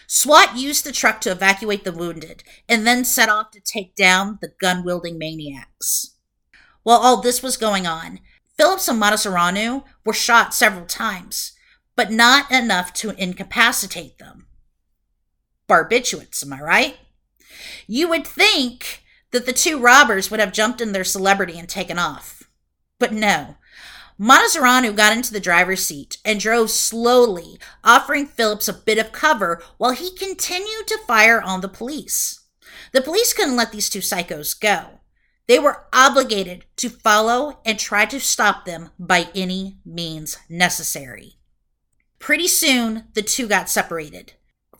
SWAT 0.07 0.57
used 0.57 0.85
the 0.85 0.93
truck 0.93 1.21
to 1.21 1.31
evacuate 1.31 1.85
the 1.85 1.93
wounded 1.93 2.43
and 2.69 2.87
then 2.87 3.05
set 3.05 3.29
off 3.29 3.51
to 3.51 3.61
take 3.61 3.95
down 3.95 4.39
the 4.41 4.53
gun 4.61 4.83
wielding 4.83 5.19
maniacs. 5.19 6.17
While 6.83 6.99
all 6.99 7.21
this 7.21 7.43
was 7.43 7.59
going 7.59 7.87
on, 7.87 8.21
Phillips 8.57 8.89
and 8.89 9.01
Matasareanu 9.01 9.85
were 10.05 10.15
shot 10.15 10.55
several 10.55 10.87
times, 10.87 11.53
but 11.95 12.11
not 12.11 12.51
enough 12.51 12.93
to 12.95 13.11
incapacitate 13.11 14.19
them. 14.19 14.47
Barbiturates, 15.69 16.43
am 16.43 16.55
I 16.55 16.61
right? 16.61 16.97
You 17.87 18.09
would 18.09 18.27
think 18.27 19.03
that 19.33 19.45
the 19.45 19.53
two 19.53 19.79
robbers 19.79 20.31
would 20.31 20.41
have 20.41 20.53
jumped 20.53 20.81
in 20.81 20.93
their 20.93 21.05
celebrity 21.05 21.59
and 21.59 21.69
taken 21.69 21.99
off. 21.99 22.45
But 22.99 23.13
no, 23.13 23.57
Matasareanu 24.21 24.97
got 24.97 25.17
into 25.17 25.33
the 25.33 25.39
driver's 25.39 25.87
seat 25.87 26.19
and 26.25 26.41
drove 26.41 26.71
slowly, 26.71 27.59
offering 27.85 28.27
Phillips 28.27 28.67
a 28.67 28.73
bit 28.73 28.99
of 28.99 29.13
cover 29.13 29.63
while 29.77 29.93
he 29.93 30.11
continued 30.17 30.89
to 30.89 30.99
fire 31.07 31.41
on 31.41 31.61
the 31.61 31.69
police. 31.69 32.41
The 32.93 33.01
police 33.01 33.33
couldn't 33.33 33.57
let 33.57 33.71
these 33.71 33.89
two 33.89 34.01
psychos 34.01 34.59
go. 34.59 35.01
They 35.47 35.59
were 35.59 35.87
obligated 35.93 36.65
to 36.77 36.91
follow 36.91 37.61
and 37.65 37.79
try 37.79 38.07
to 38.07 38.19
stop 38.21 38.65
them 38.65 38.91
by 38.99 39.29
any 39.35 39.79
means 39.85 40.37
necessary. 40.49 41.35
Pretty 42.19 42.49
soon, 42.49 43.05
the 43.15 43.23
two 43.23 43.47
got 43.47 43.71
separated. 43.71 44.33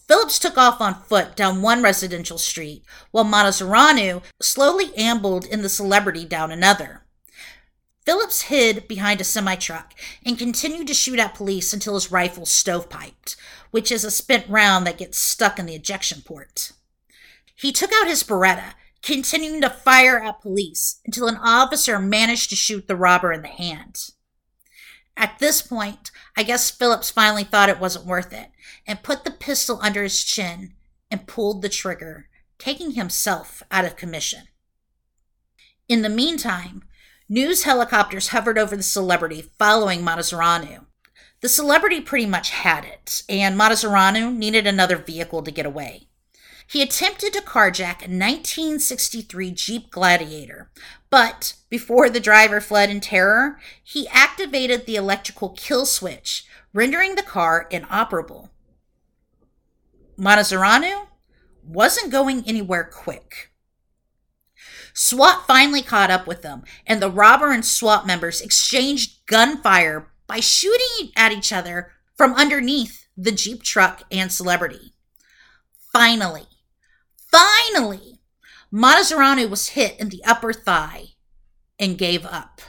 Phillips 0.09 0.39
took 0.39 0.59
off 0.59 0.81
on 0.81 1.03
foot 1.03 1.37
down 1.37 1.63
one 1.63 1.83
residential 1.83 2.39
street, 2.39 2.83
while 3.13 3.25
Matasareanu 3.25 4.23
slowly 4.43 4.91
ambled 4.97 5.45
in 5.45 5.63
the 5.63 5.69
celebrity 5.69 6.25
down 6.25 6.51
another. 6.51 7.05
Phillips 8.09 8.41
hid 8.45 8.89
behind 8.89 9.21
a 9.21 9.25
semi 9.25 9.55
truck 9.57 9.93
and 10.25 10.39
continued 10.39 10.87
to 10.87 10.95
shoot 10.95 11.19
at 11.19 11.35
police 11.35 11.75
until 11.75 11.93
his 11.93 12.11
rifle 12.11 12.47
stovepiped, 12.47 13.37
which 13.71 13.93
is 13.93 14.03
a 14.03 14.11
spent 14.11 14.49
round 14.49 14.87
that 14.87 14.97
gets 14.97 15.19
stuck 15.19 15.59
in 15.59 15.67
the 15.67 15.75
ejection 15.75 16.23
port. 16.23 16.73
He 17.55 17.71
took 17.71 17.93
out 17.93 18.09
his 18.09 18.23
Beretta, 18.23 18.73
continuing 19.03 19.61
to 19.61 19.69
fire 19.69 20.19
at 20.19 20.41
police 20.41 21.01
until 21.05 21.29
an 21.29 21.37
officer 21.37 21.99
managed 21.99 22.49
to 22.49 22.57
shoot 22.57 22.89
the 22.89 22.97
robber 22.97 23.31
in 23.31 23.43
the 23.43 23.49
hand. 23.49 24.09
At 25.15 25.39
this 25.39 25.61
point, 25.61 26.11
I 26.35 26.45
guess 26.45 26.71
Phillips 26.71 27.11
finally 27.11 27.45
thought 27.45 27.69
it 27.69 27.79
wasn't 27.79 28.07
worth 28.07 28.33
it 28.33 28.49
and 28.87 29.03
put 29.03 29.25
the 29.25 29.31
pistol 29.31 29.81
under 29.83 30.03
his 30.03 30.25
chin 30.25 30.73
and 31.11 31.27
pulled 31.27 31.61
the 31.61 31.69
trigger, 31.69 32.31
taking 32.59 32.93
himself 32.93 33.63
out 33.71 33.85
of 33.85 33.97
commission. 33.97 34.45
In 35.91 36.01
the 36.01 36.09
meantime, 36.09 36.85
News 37.31 37.65
helicopters 37.65 38.29
hovered 38.29 38.57
over 38.57 38.75
the 38.75 38.83
celebrity 38.83 39.43
following 39.59 40.01
Matasareanu. 40.01 40.87
The 41.43 41.49
celebrity 41.51 42.01
pretty 42.01 42.25
much 42.25 42.49
had 42.49 42.87
it, 42.87 43.23
and 43.29 43.55
Matasareanu 43.55 44.35
needed 44.35 44.67
another 44.67 44.97
vehicle 44.97 45.43
to 45.43 45.51
get 45.51 45.67
away. 45.67 46.09
He 46.67 46.81
attempted 46.81 47.35
to 47.35 47.43
carjack 47.43 48.01
a 48.01 48.09
1963 48.09 49.51
Jeep 49.51 49.91
Gladiator, 49.91 50.71
but 51.11 51.53
before 51.69 52.09
the 52.09 52.19
driver 52.19 52.63
fled 52.63 52.89
in 52.89 53.01
terror, 53.01 53.61
he 53.83 54.09
activated 54.09 54.87
the 54.87 54.97
electrical 54.97 55.51
kill 55.51 55.85
switch, 55.85 56.47
rendering 56.73 57.15
the 57.15 57.23
car 57.23 57.67
inoperable. 57.71 58.51
Matasareanu 60.19 61.09
wasn't 61.63 62.11
going 62.11 62.43
anywhere 62.47 62.85
quick. 62.85 63.48
SWAT 64.93 65.47
finally 65.47 65.83
caught 65.83 66.11
up 66.11 66.27
with 66.27 66.43
them, 66.43 66.65
and 66.87 67.01
the 67.01 67.11
robber 67.11 67.53
and 67.53 67.65
SWAT 67.65 68.07
members 68.07 68.41
exchanged 68.41 69.27
gunfire 69.27 70.09
by 70.27 70.41
shooting 70.41 71.13
at 71.17 71.33
each 71.33 71.53
other 71.53 71.93
from 72.17 72.35
underneath 72.35 73.07
the 73.17 73.33
Jeep 73.33 73.63
truck 73.63 74.03
and 74.11 74.31
celebrity. 74.31 74.93
Finally, 75.93 76.47
finally, 77.31 78.21
Matasareanu 78.73 79.49
was 79.49 79.71
hit 79.71 79.99
in 79.99 80.11
the 80.11 80.23
upper 80.25 80.53
thigh 80.53 81.05
and 81.79 81.99
gave 81.99 82.27
up. 82.27 82.61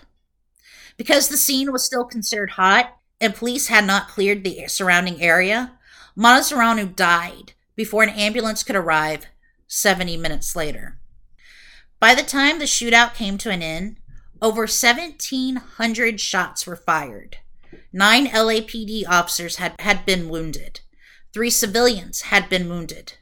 Because 0.97 1.27
the 1.27 1.37
scene 1.37 1.71
was 1.71 1.85
still 1.85 2.05
considered 2.05 2.51
hot 2.51 2.97
and 3.19 3.35
police 3.35 3.67
had 3.67 3.85
not 3.85 4.07
cleared 4.07 4.43
the 4.43 4.67
surrounding 4.67 5.21
area, 5.21 5.77
Matasareanu 6.17 6.95
died 6.95 7.53
before 7.75 8.03
an 8.03 8.09
ambulance 8.09 8.63
could 8.63 8.75
arrive 8.75 9.27
70 9.67 10.17
minutes 10.17 10.55
later. 10.55 10.98
By 11.99 12.15
the 12.15 12.23
time 12.23 12.59
the 12.59 12.65
shootout 12.65 13.13
came 13.13 13.37
to 13.39 13.51
an 13.51 13.61
end, 13.61 13.97
over 14.41 14.61
1,700 14.61 16.19
shots 16.19 16.65
were 16.65 16.77
fired. 16.77 17.37
Nine 17.91 18.27
LAPD 18.27 19.03
officers 19.07 19.57
had, 19.57 19.75
had 19.79 20.05
been 20.05 20.29
wounded. 20.29 20.79
Three 21.33 21.49
civilians 21.49 22.21
had 22.21 22.49
been 22.49 22.69
wounded. 22.69 23.13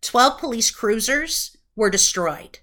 12 0.00 0.38
police 0.38 0.70
cruisers 0.70 1.56
were 1.76 1.90
destroyed. 1.90 2.60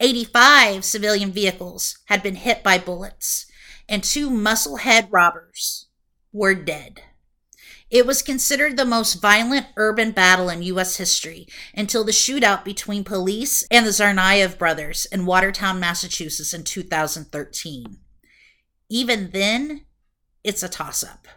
85 0.00 0.84
civilian 0.84 1.30
vehicles 1.30 1.98
had 2.06 2.22
been 2.22 2.36
hit 2.36 2.62
by 2.62 2.78
bullets, 2.78 3.46
and 3.88 4.02
two 4.02 4.30
musclehead 4.30 5.08
robbers 5.10 5.86
were 6.32 6.54
dead. 6.54 7.02
It 7.88 8.04
was 8.04 8.20
considered 8.20 8.76
the 8.76 8.84
most 8.84 9.14
violent 9.14 9.66
urban 9.76 10.10
battle 10.10 10.48
in 10.48 10.62
U.S. 10.62 10.96
history 10.96 11.46
until 11.72 12.02
the 12.02 12.10
shootout 12.10 12.64
between 12.64 13.04
police 13.04 13.64
and 13.70 13.86
the 13.86 13.90
Tsarnaev 13.90 14.58
brothers 14.58 15.06
in 15.12 15.24
Watertown, 15.24 15.78
Massachusetts 15.78 16.52
in 16.52 16.64
2013. 16.64 17.98
Even 18.88 19.30
then, 19.30 19.82
it's 20.42 20.64
a 20.64 20.68
toss 20.68 21.04
up. 21.04 21.28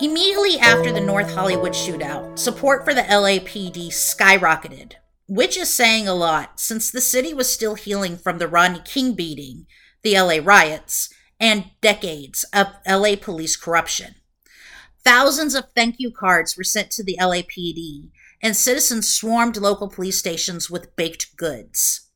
Immediately 0.00 0.58
after 0.58 0.92
the 0.92 1.00
North 1.00 1.34
Hollywood 1.34 1.72
shootout, 1.72 2.38
support 2.38 2.84
for 2.84 2.94
the 2.94 3.02
LAPD 3.02 3.88
skyrocketed, 3.88 4.94
which 5.26 5.58
is 5.58 5.68
saying 5.68 6.08
a 6.08 6.14
lot 6.14 6.58
since 6.58 6.90
the 6.90 7.02
city 7.02 7.34
was 7.34 7.52
still 7.52 7.74
healing 7.74 8.16
from 8.16 8.38
the 8.38 8.48
Rodney 8.48 8.80
King 8.84 9.14
beating, 9.14 9.66
the 10.04 10.20
LA 10.20 10.38
riots, 10.40 11.08
and 11.40 11.70
decades 11.80 12.44
of 12.52 12.68
LA 12.86 13.16
police 13.20 13.56
corruption. 13.56 14.14
Thousands 15.04 15.54
of 15.54 15.64
thank 15.74 15.96
you 15.98 16.10
cards 16.12 16.56
were 16.56 16.64
sent 16.64 16.90
to 16.92 17.02
the 17.02 17.18
LAPD, 17.20 18.10
and 18.40 18.54
citizens 18.54 19.08
swarmed 19.08 19.56
local 19.56 19.88
police 19.88 20.18
stations 20.18 20.70
with 20.70 20.94
baked 20.94 21.36
goods. 21.36 22.10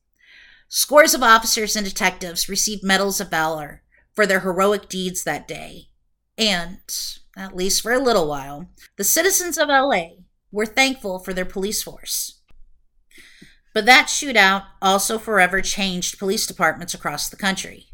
Scores 0.67 1.13
of 1.13 1.23
officers 1.23 1.75
and 1.75 1.85
detectives 1.85 2.47
received 2.47 2.83
medals 2.83 3.19
of 3.19 3.29
valor 3.29 3.83
for 4.13 4.25
their 4.25 4.41
heroic 4.41 4.87
deeds 4.87 5.23
that 5.23 5.47
day. 5.47 5.89
And, 6.37 6.79
at 7.35 7.55
least 7.55 7.81
for 7.81 7.91
a 7.91 7.99
little 7.99 8.27
while, 8.27 8.69
the 8.95 9.03
citizens 9.03 9.57
of 9.57 9.67
LA 9.67 10.09
were 10.51 10.65
thankful 10.65 11.19
for 11.19 11.33
their 11.33 11.45
police 11.45 11.83
force. 11.83 12.38
But 13.79 13.85
that 13.85 14.07
shootout 14.07 14.65
also 14.81 15.17
forever 15.17 15.61
changed 15.61 16.19
police 16.19 16.45
departments 16.45 16.93
across 16.93 17.29
the 17.29 17.37
country. 17.37 17.85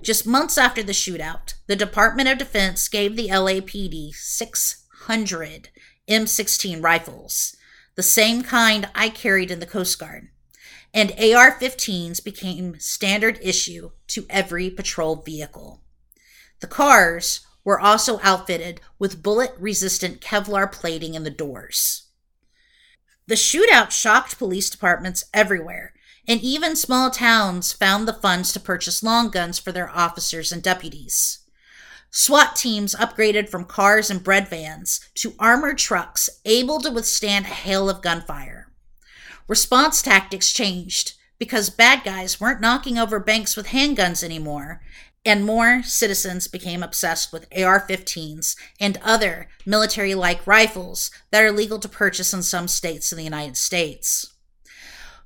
Just 0.00 0.26
months 0.26 0.56
after 0.56 0.82
the 0.82 0.92
shootout, 0.92 1.52
the 1.66 1.76
Department 1.76 2.30
of 2.30 2.38
Defense 2.38 2.88
gave 2.88 3.14
the 3.14 3.28
LAPD 3.28 4.14
600 4.14 5.68
M16 6.08 6.82
rifles, 6.82 7.54
the 7.94 8.02
same 8.02 8.40
kind 8.40 8.88
I 8.94 9.10
carried 9.10 9.50
in 9.50 9.60
the 9.60 9.66
Coast 9.66 9.98
Guard 9.98 10.28
and 10.94 11.10
AR 11.10 11.58
15s 11.60 12.24
became 12.24 12.80
standard 12.80 13.38
issue 13.42 13.90
to 14.06 14.24
every 14.30 14.70
patrol 14.70 15.16
vehicle. 15.16 15.82
The 16.60 16.68
cars 16.68 17.40
were 17.64 17.78
also 17.78 18.18
outfitted 18.22 18.80
with 18.98 19.22
bullet 19.22 19.52
resistant 19.58 20.22
Kevlar 20.22 20.72
plating 20.72 21.12
in 21.12 21.24
the 21.24 21.30
doors. 21.30 22.07
The 23.28 23.34
shootout 23.34 23.90
shocked 23.90 24.38
police 24.38 24.70
departments 24.70 25.26
everywhere, 25.34 25.92
and 26.26 26.40
even 26.40 26.74
small 26.74 27.10
towns 27.10 27.74
found 27.74 28.08
the 28.08 28.14
funds 28.14 28.54
to 28.54 28.60
purchase 28.60 29.02
long 29.02 29.28
guns 29.28 29.58
for 29.58 29.70
their 29.70 29.90
officers 29.90 30.50
and 30.50 30.62
deputies. 30.62 31.40
SWAT 32.10 32.56
teams 32.56 32.94
upgraded 32.94 33.50
from 33.50 33.66
cars 33.66 34.08
and 34.08 34.24
bread 34.24 34.48
vans 34.48 35.10
to 35.16 35.34
armored 35.38 35.76
trucks 35.76 36.30
able 36.46 36.80
to 36.80 36.90
withstand 36.90 37.44
a 37.44 37.48
hail 37.48 37.90
of 37.90 38.00
gunfire. 38.00 38.72
Response 39.46 40.00
tactics 40.00 40.50
changed 40.50 41.12
because 41.38 41.68
bad 41.68 42.04
guys 42.04 42.40
weren't 42.40 42.62
knocking 42.62 42.96
over 42.96 43.20
banks 43.20 43.58
with 43.58 43.68
handguns 43.68 44.24
anymore, 44.24 44.80
and 45.24 45.44
more 45.44 45.82
citizens 45.82 46.48
became 46.48 46.82
obsessed 46.82 47.32
with 47.32 47.48
AR 47.56 47.80
15s 47.80 48.56
and 48.80 48.98
other 49.02 49.48
military 49.66 50.14
like 50.14 50.46
rifles 50.46 51.10
that 51.30 51.42
are 51.42 51.52
legal 51.52 51.78
to 51.78 51.88
purchase 51.88 52.32
in 52.32 52.42
some 52.42 52.68
states 52.68 53.12
in 53.12 53.18
the 53.18 53.24
United 53.24 53.56
States. 53.56 54.34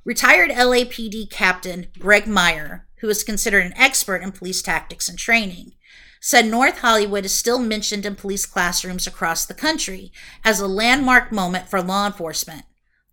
Retired 0.05 0.51
LAPD 0.51 1.31
Captain 1.31 1.87
Greg 1.99 2.27
Meyer, 2.27 2.89
who 3.01 3.09
is 3.09 3.23
considered 3.23 3.65
an 3.65 3.77
expert 3.77 4.23
in 4.23 4.33
police 4.33 4.63
tactics 4.63 5.09
and 5.09 5.19
training, 5.19 5.73
said 6.21 6.47
North 6.47 6.79
Hollywood 6.79 7.25
is 7.25 7.33
still 7.33 7.59
mentioned 7.59 8.07
in 8.07 8.17
police 8.17 8.47
classrooms 8.47 9.07
across 9.07 9.45
the 9.45 9.55
country 9.55 10.13
as 10.45 10.61
a 10.61 10.67
landmark 10.67 11.33
moment 11.33 11.69
for 11.69 11.83
law 11.83 12.07
enforcement 12.07 12.65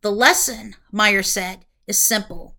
the 0.02 0.12
lesson, 0.12 0.76
Meyer 0.94 1.24
said, 1.24 1.66
is 1.86 2.02
simple. 2.02 2.56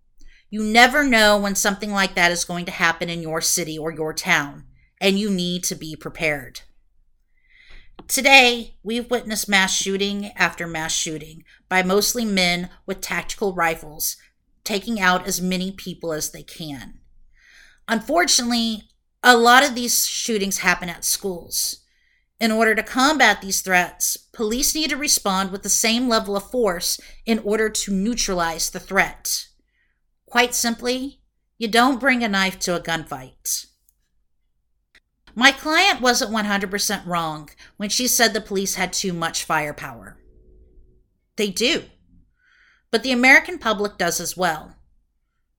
You 0.53 0.65
never 0.65 1.05
know 1.05 1.37
when 1.37 1.55
something 1.55 1.91
like 1.91 2.13
that 2.15 2.29
is 2.29 2.43
going 2.43 2.65
to 2.65 2.71
happen 2.71 3.09
in 3.09 3.21
your 3.21 3.39
city 3.39 3.79
or 3.79 3.89
your 3.89 4.13
town, 4.13 4.65
and 4.99 5.17
you 5.17 5.29
need 5.29 5.63
to 5.63 5.75
be 5.75 5.95
prepared. 5.95 6.59
Today, 8.09 8.75
we've 8.83 9.09
witnessed 9.09 9.47
mass 9.47 9.73
shooting 9.73 10.33
after 10.35 10.67
mass 10.67 10.91
shooting 10.91 11.45
by 11.69 11.83
mostly 11.83 12.25
men 12.25 12.69
with 12.85 12.99
tactical 12.99 13.55
rifles, 13.55 14.17
taking 14.65 14.99
out 14.99 15.25
as 15.25 15.41
many 15.41 15.71
people 15.71 16.11
as 16.11 16.31
they 16.31 16.43
can. 16.43 16.99
Unfortunately, 17.87 18.89
a 19.23 19.37
lot 19.37 19.65
of 19.65 19.73
these 19.73 20.05
shootings 20.05 20.57
happen 20.57 20.89
at 20.89 21.05
schools. 21.05 21.77
In 22.41 22.51
order 22.51 22.75
to 22.75 22.83
combat 22.83 23.41
these 23.41 23.61
threats, 23.61 24.17
police 24.17 24.75
need 24.75 24.89
to 24.89 24.97
respond 24.97 25.49
with 25.49 25.63
the 25.63 25.69
same 25.69 26.09
level 26.09 26.35
of 26.35 26.51
force 26.51 26.99
in 27.25 27.39
order 27.39 27.69
to 27.69 27.93
neutralize 27.93 28.69
the 28.69 28.79
threat. 28.81 29.47
Quite 30.31 30.55
simply, 30.55 31.19
you 31.57 31.67
don't 31.67 31.99
bring 31.99 32.23
a 32.23 32.29
knife 32.29 32.57
to 32.59 32.73
a 32.73 32.79
gunfight. 32.79 33.65
My 35.35 35.51
client 35.51 35.99
wasn't 35.99 36.31
100% 36.31 37.05
wrong 37.05 37.49
when 37.75 37.89
she 37.89 38.07
said 38.07 38.33
the 38.33 38.39
police 38.39 38.75
had 38.75 38.93
too 38.93 39.11
much 39.11 39.43
firepower. 39.43 40.17
They 41.35 41.49
do. 41.49 41.83
But 42.91 43.03
the 43.03 43.11
American 43.11 43.59
public 43.59 43.97
does 43.97 44.21
as 44.21 44.37
well. 44.37 44.77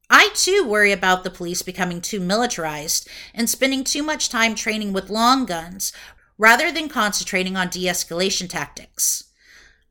I 0.09 0.31
too 0.33 0.65
worry 0.67 0.93
about 0.93 1.23
the 1.23 1.31
police 1.31 1.61
becoming 1.61 2.01
too 2.01 2.21
militarized 2.21 3.07
and 3.35 3.51
spending 3.51 3.85
too 3.85 4.03
much 4.03 4.31
time 4.31 4.55
training 4.55 4.95
with 4.95 5.11
long 5.11 5.45
guns 5.45 5.93
rather 6.39 6.73
than 6.73 6.89
concentrating 6.89 7.59
on 7.59 7.69
de 7.69 7.85
escalation 7.85 8.49
tactics. 8.49 9.25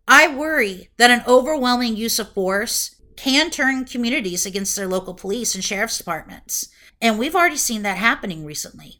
I 0.08 0.28
worry 0.28 0.90
that 0.98 1.12
an 1.12 1.22
overwhelming 1.28 1.96
use 1.96 2.18
of 2.18 2.34
force 2.34 2.96
can 3.22 3.52
turn 3.52 3.86
communities 3.86 4.48
against 4.48 4.76
their 4.76 4.88
local 4.88 5.14
police 5.14 5.54
and 5.54 5.64
sheriff's 5.64 6.00
departments, 6.00 6.70
and 7.00 7.20
we've 7.20 7.36
already 7.36 7.56
seen 7.56 7.84
that 7.84 7.98
happening 7.98 8.44
recently. 8.44 9.00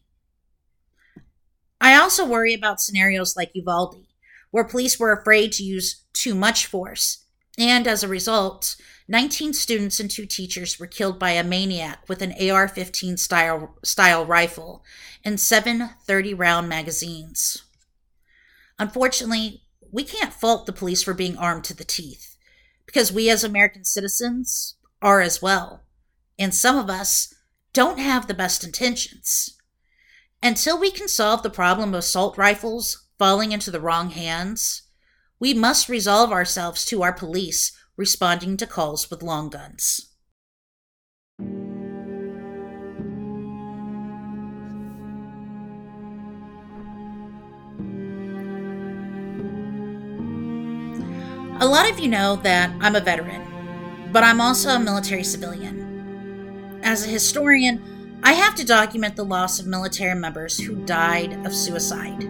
I 1.82 1.96
also 1.96 2.24
worry 2.24 2.54
about 2.54 2.80
scenarios 2.80 3.36
like 3.36 3.50
Uvalde, 3.56 4.06
where 4.52 4.64
police 4.64 5.00
were 5.00 5.12
afraid 5.12 5.52
to 5.54 5.64
use 5.64 6.04
too 6.14 6.36
much 6.36 6.68
force, 6.68 7.26
and 7.58 7.88
as 7.88 8.04
a 8.04 8.08
result, 8.08 8.76
19 9.08 9.54
students 9.54 10.00
and 10.00 10.12
two 10.12 10.28
teachers 10.28 10.80
were 10.80 10.86
killed 10.86 11.18
by 11.18 11.32
a 11.32 11.44
maniac 11.44 12.08
with 12.08 12.22
an 12.22 12.36
AR 12.48 12.68
15 12.68 13.18
style, 13.18 13.76
style 13.84 14.24
rifle 14.24 14.84
and 15.26 15.40
seven 15.40 15.90
30 16.06 16.36
round 16.36 16.70
magazines. 16.70 17.64
Unfortunately, 18.78 19.64
we 19.92 20.04
can't 20.04 20.32
fault 20.32 20.68
the 20.68 20.74
police 20.74 21.02
for 21.02 21.16
being 21.16 21.36
armed 21.40 21.64
to 21.64 21.76
the 21.76 21.84
teeth, 21.84 22.31
because 22.92 23.10
we 23.10 23.30
as 23.30 23.42
American 23.42 23.86
citizens 23.86 24.76
are 25.02 25.22
as 25.22 25.42
well, 25.42 25.84
and 26.38 26.54
some 26.54 26.78
of 26.78 26.90
us 26.90 27.34
don't 27.72 28.00
have 28.00 28.28
the 28.28 28.34
best 28.34 28.66
intentions. 28.66 29.58
Until 30.44 30.78
we 30.78 30.92
can 30.92 31.08
solve 31.08 31.42
the 31.42 31.50
problem 31.50 31.94
of 31.94 32.00
assault 32.00 32.38
rifles 32.38 33.08
falling 33.18 33.54
into 33.54 33.72
the 33.72 33.80
wrong 33.80 34.10
hands, 34.10 34.82
we 35.40 35.54
must 35.54 35.88
resolve 35.88 36.34
ourselves 36.34 36.84
to 36.86 37.02
our 37.02 37.14
police 37.14 37.72
responding 37.96 38.58
to 38.58 38.68
calls 38.68 39.10
with 39.10 39.24
long 39.24 39.50
guns. 39.50 40.10
A 51.62 51.66
lot 51.66 51.90
of 51.90 52.00
you 52.00 52.10
know 52.10 52.36
that 52.38 52.72
I'm 52.82 52.96
a 52.96 53.00
veteran, 53.00 54.10
but 54.12 54.24
I'm 54.24 54.42
also 54.42 54.72
a 54.72 54.80
military 54.80 55.24
civilian. 55.24 56.80
As 56.84 57.06
a 57.06 57.10
historian, 57.10 58.20
I 58.24 58.34
have 58.34 58.56
to 58.56 58.66
document 58.66 59.16
the 59.16 59.24
loss 59.24 59.60
of 59.60 59.68
military 59.68 60.20
members 60.20 60.60
who 60.60 60.76
died 60.86 61.34
of 61.46 61.56
suicide 61.56 62.28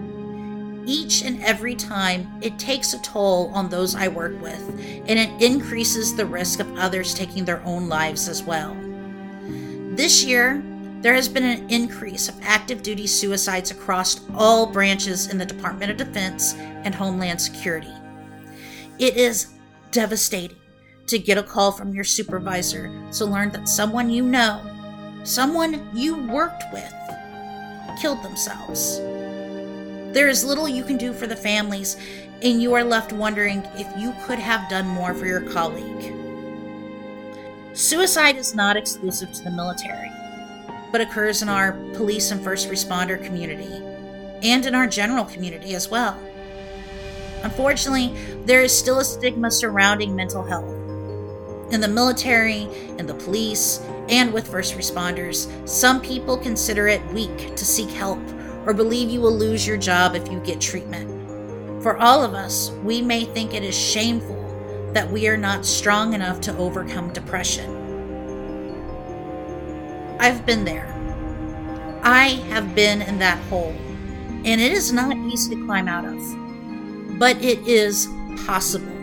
each 0.85 1.23
and 1.23 1.41
every 1.43 1.75
time, 1.75 2.27
it 2.41 2.57
takes 2.57 2.93
a 2.93 3.01
toll 3.01 3.51
on 3.53 3.69
those 3.69 3.95
I 3.95 4.07
work 4.07 4.39
with, 4.41 4.61
and 5.07 5.19
it 5.19 5.41
increases 5.41 6.15
the 6.15 6.25
risk 6.25 6.59
of 6.59 6.77
others 6.77 7.13
taking 7.13 7.45
their 7.45 7.63
own 7.63 7.87
lives 7.87 8.27
as 8.27 8.43
well. 8.43 8.75
This 9.95 10.23
year, 10.23 10.63
there 11.01 11.13
has 11.13 11.27
been 11.27 11.43
an 11.43 11.69
increase 11.69 12.29
of 12.29 12.35
active 12.41 12.83
duty 12.83 13.07
suicides 13.07 13.71
across 13.71 14.21
all 14.35 14.65
branches 14.65 15.27
in 15.27 15.37
the 15.37 15.45
Department 15.45 15.91
of 15.91 15.97
Defense 15.97 16.53
and 16.55 16.93
Homeland 16.93 17.41
Security. 17.41 17.93
It 19.01 19.17
is 19.17 19.47
devastating 19.89 20.57
to 21.07 21.17
get 21.17 21.39
a 21.39 21.41
call 21.41 21.71
from 21.71 21.91
your 21.91 22.03
supervisor 22.03 22.93
to 23.13 23.25
learn 23.25 23.49
that 23.49 23.67
someone 23.67 24.11
you 24.11 24.21
know, 24.21 24.61
someone 25.23 25.89
you 25.91 26.27
worked 26.27 26.65
with, 26.71 26.93
killed 27.99 28.21
themselves. 28.21 28.99
There 30.13 30.29
is 30.29 30.45
little 30.45 30.69
you 30.69 30.83
can 30.83 30.97
do 30.97 31.13
for 31.13 31.25
the 31.25 31.35
families, 31.35 31.97
and 32.43 32.61
you 32.61 32.75
are 32.75 32.83
left 32.83 33.11
wondering 33.11 33.63
if 33.73 33.87
you 33.97 34.13
could 34.27 34.37
have 34.37 34.69
done 34.69 34.87
more 34.87 35.15
for 35.15 35.25
your 35.25 35.41
colleague. 35.49 36.13
Suicide 37.73 38.37
is 38.37 38.53
not 38.53 38.77
exclusive 38.77 39.33
to 39.33 39.43
the 39.43 39.49
military, 39.49 40.11
but 40.91 41.01
occurs 41.01 41.41
in 41.41 41.49
our 41.49 41.71
police 41.95 42.29
and 42.29 42.43
first 42.43 42.69
responder 42.69 43.19
community, 43.25 43.81
and 44.43 44.67
in 44.67 44.75
our 44.75 44.85
general 44.85 45.25
community 45.25 45.73
as 45.73 45.89
well. 45.89 46.19
Unfortunately, 47.43 48.15
there 48.45 48.61
is 48.61 48.77
still 48.77 48.99
a 48.99 49.05
stigma 49.05 49.51
surrounding 49.51 50.15
mental 50.15 50.43
health. 50.43 50.69
In 51.71 51.79
the 51.79 51.87
military, 51.87 52.67
in 52.97 53.05
the 53.05 53.13
police, 53.13 53.79
and 54.09 54.33
with 54.33 54.47
first 54.47 54.75
responders, 54.75 55.47
some 55.67 56.01
people 56.01 56.37
consider 56.37 56.87
it 56.87 57.05
weak 57.13 57.55
to 57.55 57.65
seek 57.65 57.89
help 57.89 58.19
or 58.65 58.73
believe 58.73 59.09
you 59.09 59.21
will 59.21 59.35
lose 59.35 59.65
your 59.65 59.77
job 59.77 60.15
if 60.15 60.29
you 60.31 60.39
get 60.41 60.59
treatment. 60.59 61.09
For 61.81 61.97
all 61.97 62.23
of 62.23 62.33
us, 62.33 62.71
we 62.83 63.01
may 63.01 63.25
think 63.25 63.53
it 63.53 63.63
is 63.63 63.77
shameful 63.77 64.37
that 64.93 65.09
we 65.09 65.27
are 65.27 65.37
not 65.37 65.65
strong 65.65 66.13
enough 66.13 66.41
to 66.41 66.57
overcome 66.57 67.13
depression. 67.13 67.77
I've 70.19 70.45
been 70.45 70.65
there. 70.65 70.87
I 72.03 72.27
have 72.49 72.75
been 72.75 73.01
in 73.01 73.17
that 73.19 73.39
hole, 73.45 73.75
and 74.45 74.61
it 74.61 74.71
is 74.71 74.91
not 74.91 75.15
easy 75.15 75.55
to 75.55 75.65
climb 75.65 75.87
out 75.87 76.05
of. 76.05 77.17
But 77.17 77.41
it 77.43 77.65
is 77.67 78.07
possible. 78.45 78.95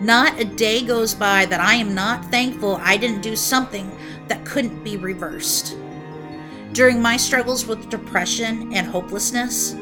Not 0.00 0.38
a 0.40 0.44
day 0.44 0.84
goes 0.84 1.14
by 1.14 1.46
that 1.46 1.60
I 1.60 1.74
am 1.74 1.94
not 1.94 2.30
thankful 2.30 2.78
I 2.82 2.96
didn't 2.96 3.22
do 3.22 3.36
something 3.36 3.90
that 4.28 4.44
couldn't 4.44 4.84
be 4.84 4.96
reversed. 4.96 5.76
During 6.72 7.00
my 7.00 7.16
struggles 7.16 7.66
with 7.66 7.88
depression 7.88 8.72
and 8.74 8.86
hopelessness, 8.86 9.76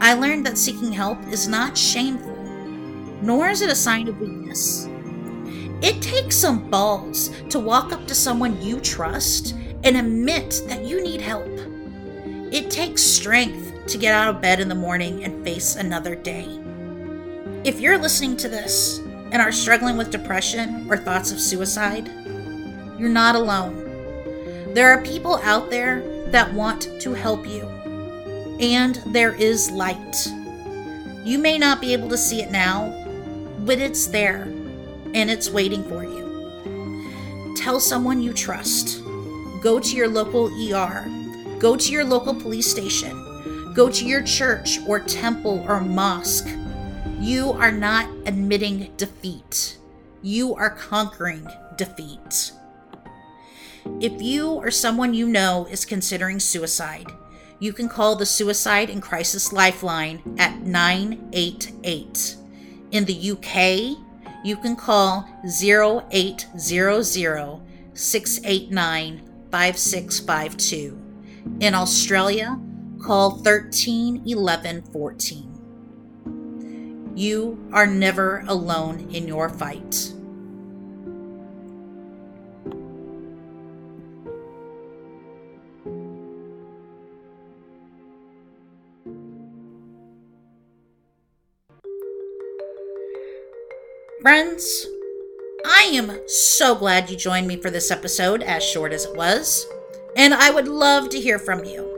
I 0.00 0.14
learned 0.14 0.46
that 0.46 0.56
seeking 0.56 0.92
help 0.92 1.18
is 1.28 1.48
not 1.48 1.76
shameful, 1.76 2.36
nor 3.22 3.48
is 3.48 3.62
it 3.62 3.70
a 3.70 3.74
sign 3.74 4.08
of 4.08 4.20
weakness. 4.20 4.88
It 5.82 6.02
takes 6.02 6.36
some 6.36 6.70
balls 6.70 7.30
to 7.50 7.60
walk 7.60 7.92
up 7.92 8.06
to 8.06 8.14
someone 8.14 8.60
you 8.60 8.80
trust 8.80 9.54
and 9.84 9.96
admit 9.96 10.62
that 10.66 10.84
you 10.84 11.02
need 11.02 11.20
help. 11.20 11.46
It 12.50 12.70
takes 12.70 13.02
strength 13.02 13.86
to 13.88 13.98
get 13.98 14.14
out 14.14 14.34
of 14.34 14.42
bed 14.42 14.58
in 14.58 14.68
the 14.68 14.74
morning 14.74 15.24
and 15.24 15.44
face 15.44 15.76
another 15.76 16.14
day. 16.14 16.46
If 17.68 17.80
you're 17.80 17.98
listening 17.98 18.38
to 18.38 18.48
this 18.48 19.00
and 19.30 19.42
are 19.42 19.52
struggling 19.52 19.98
with 19.98 20.10
depression 20.10 20.86
or 20.88 20.96
thoughts 20.96 21.32
of 21.32 21.38
suicide, 21.38 22.08
you're 22.98 23.10
not 23.10 23.34
alone. 23.34 24.72
There 24.72 24.90
are 24.90 25.02
people 25.02 25.36
out 25.42 25.68
there 25.68 26.00
that 26.30 26.54
want 26.54 26.88
to 27.02 27.12
help 27.12 27.46
you, 27.46 27.68
and 28.58 28.94
there 29.08 29.34
is 29.34 29.70
light. 29.70 30.32
You 31.22 31.38
may 31.38 31.58
not 31.58 31.82
be 31.82 31.92
able 31.92 32.08
to 32.08 32.16
see 32.16 32.40
it 32.40 32.50
now, 32.50 32.88
but 33.66 33.78
it's 33.78 34.06
there 34.06 34.44
and 35.12 35.30
it's 35.30 35.50
waiting 35.50 35.84
for 35.84 36.04
you. 36.04 37.54
Tell 37.58 37.80
someone 37.80 38.22
you 38.22 38.32
trust. 38.32 39.02
Go 39.60 39.78
to 39.78 39.94
your 39.94 40.08
local 40.08 40.46
ER. 40.46 41.06
Go 41.58 41.76
to 41.76 41.92
your 41.92 42.06
local 42.06 42.34
police 42.34 42.70
station. 42.70 43.74
Go 43.74 43.90
to 43.90 44.06
your 44.06 44.22
church 44.22 44.78
or 44.86 45.00
temple 45.00 45.66
or 45.68 45.82
mosque 45.82 46.48
you 47.20 47.52
are 47.52 47.72
not 47.72 48.08
admitting 48.26 48.92
defeat. 48.96 49.78
You 50.22 50.54
are 50.54 50.70
conquering 50.70 51.48
defeat. 51.76 52.52
If 54.00 54.22
you 54.22 54.50
or 54.50 54.70
someone 54.70 55.14
you 55.14 55.26
know 55.26 55.66
is 55.70 55.84
considering 55.84 56.38
suicide, 56.38 57.10
you 57.58 57.72
can 57.72 57.88
call 57.88 58.14
the 58.14 58.26
Suicide 58.26 58.88
and 58.88 59.02
Crisis 59.02 59.52
Lifeline 59.52 60.36
at 60.38 60.60
988. 60.60 62.36
In 62.92 63.04
the 63.04 63.30
UK, 63.32 63.98
you 64.44 64.56
can 64.56 64.76
call 64.76 65.28
0800 65.44 67.04
689 67.94 69.22
5652. 69.50 71.02
In 71.60 71.74
Australia, 71.74 72.60
call 73.02 73.38
13 73.38 74.22
11 74.24 74.82
14. 74.82 75.47
You 77.14 77.68
are 77.72 77.86
never 77.86 78.44
alone 78.46 79.08
in 79.12 79.26
your 79.26 79.48
fight. 79.48 80.12
Friends, 94.20 94.86
I 95.64 95.90
am 95.92 96.20
so 96.26 96.74
glad 96.74 97.08
you 97.08 97.16
joined 97.16 97.46
me 97.46 97.56
for 97.56 97.70
this 97.70 97.90
episode, 97.90 98.42
as 98.42 98.64
short 98.64 98.92
as 98.92 99.04
it 99.04 99.16
was, 99.16 99.66
and 100.16 100.34
I 100.34 100.50
would 100.50 100.68
love 100.68 101.08
to 101.10 101.20
hear 101.20 101.38
from 101.38 101.64
you. 101.64 101.94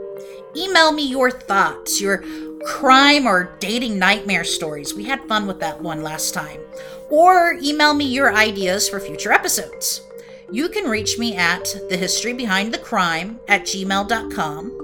Email 0.56 0.92
me 0.92 1.06
your 1.06 1.30
thoughts, 1.30 2.00
your 2.00 2.22
crime 2.64 3.26
or 3.26 3.56
dating 3.58 3.98
nightmare 3.98 4.44
stories. 4.44 4.94
We 4.94 5.04
had 5.04 5.26
fun 5.28 5.46
with 5.46 5.60
that 5.60 5.80
one 5.80 6.02
last 6.02 6.34
time. 6.34 6.60
Or 7.08 7.54
email 7.62 7.94
me 7.94 8.04
your 8.04 8.34
ideas 8.34 8.88
for 8.88 9.00
future 9.00 9.32
episodes. 9.32 10.02
You 10.52 10.68
can 10.68 10.90
reach 10.90 11.18
me 11.18 11.36
at 11.36 11.64
thehistorybehindthecrime 11.90 13.38
at 13.48 13.62
gmail.com. 13.62 14.76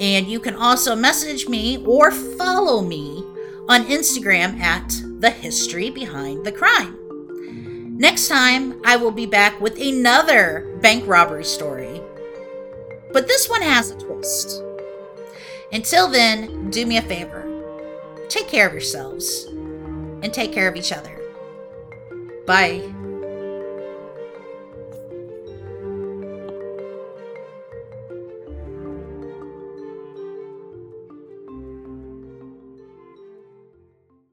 And 0.00 0.26
you 0.26 0.40
can 0.40 0.56
also 0.56 0.96
message 0.96 1.48
me 1.48 1.84
or 1.86 2.10
follow 2.10 2.82
me 2.82 3.24
on 3.68 3.84
Instagram 3.84 4.58
at 4.60 5.02
the 5.20 5.30
history 5.30 5.90
behind 5.90 6.44
the 6.44 6.52
crime. 6.52 6.98
Next 7.96 8.28
time, 8.28 8.80
I 8.84 8.96
will 8.96 9.10
be 9.12 9.26
back 9.26 9.60
with 9.60 9.78
another 9.78 10.78
bank 10.80 11.06
robbery 11.06 11.44
story. 11.44 12.00
But 13.12 13.28
this 13.28 13.48
one 13.48 13.62
has 13.62 13.90
a 13.90 13.98
twist. 13.98 14.62
Until 15.72 16.08
then, 16.08 16.61
do 16.72 16.86
me 16.86 16.96
a 16.96 17.02
favor 17.02 17.52
take 18.32 18.48
care 18.48 18.66
of 18.66 18.72
yourselves 18.72 19.44
and 20.22 20.32
take 20.32 20.52
care 20.52 20.68
of 20.68 20.74
each 20.74 20.90
other. 20.90 21.20
Bye. 22.46 22.80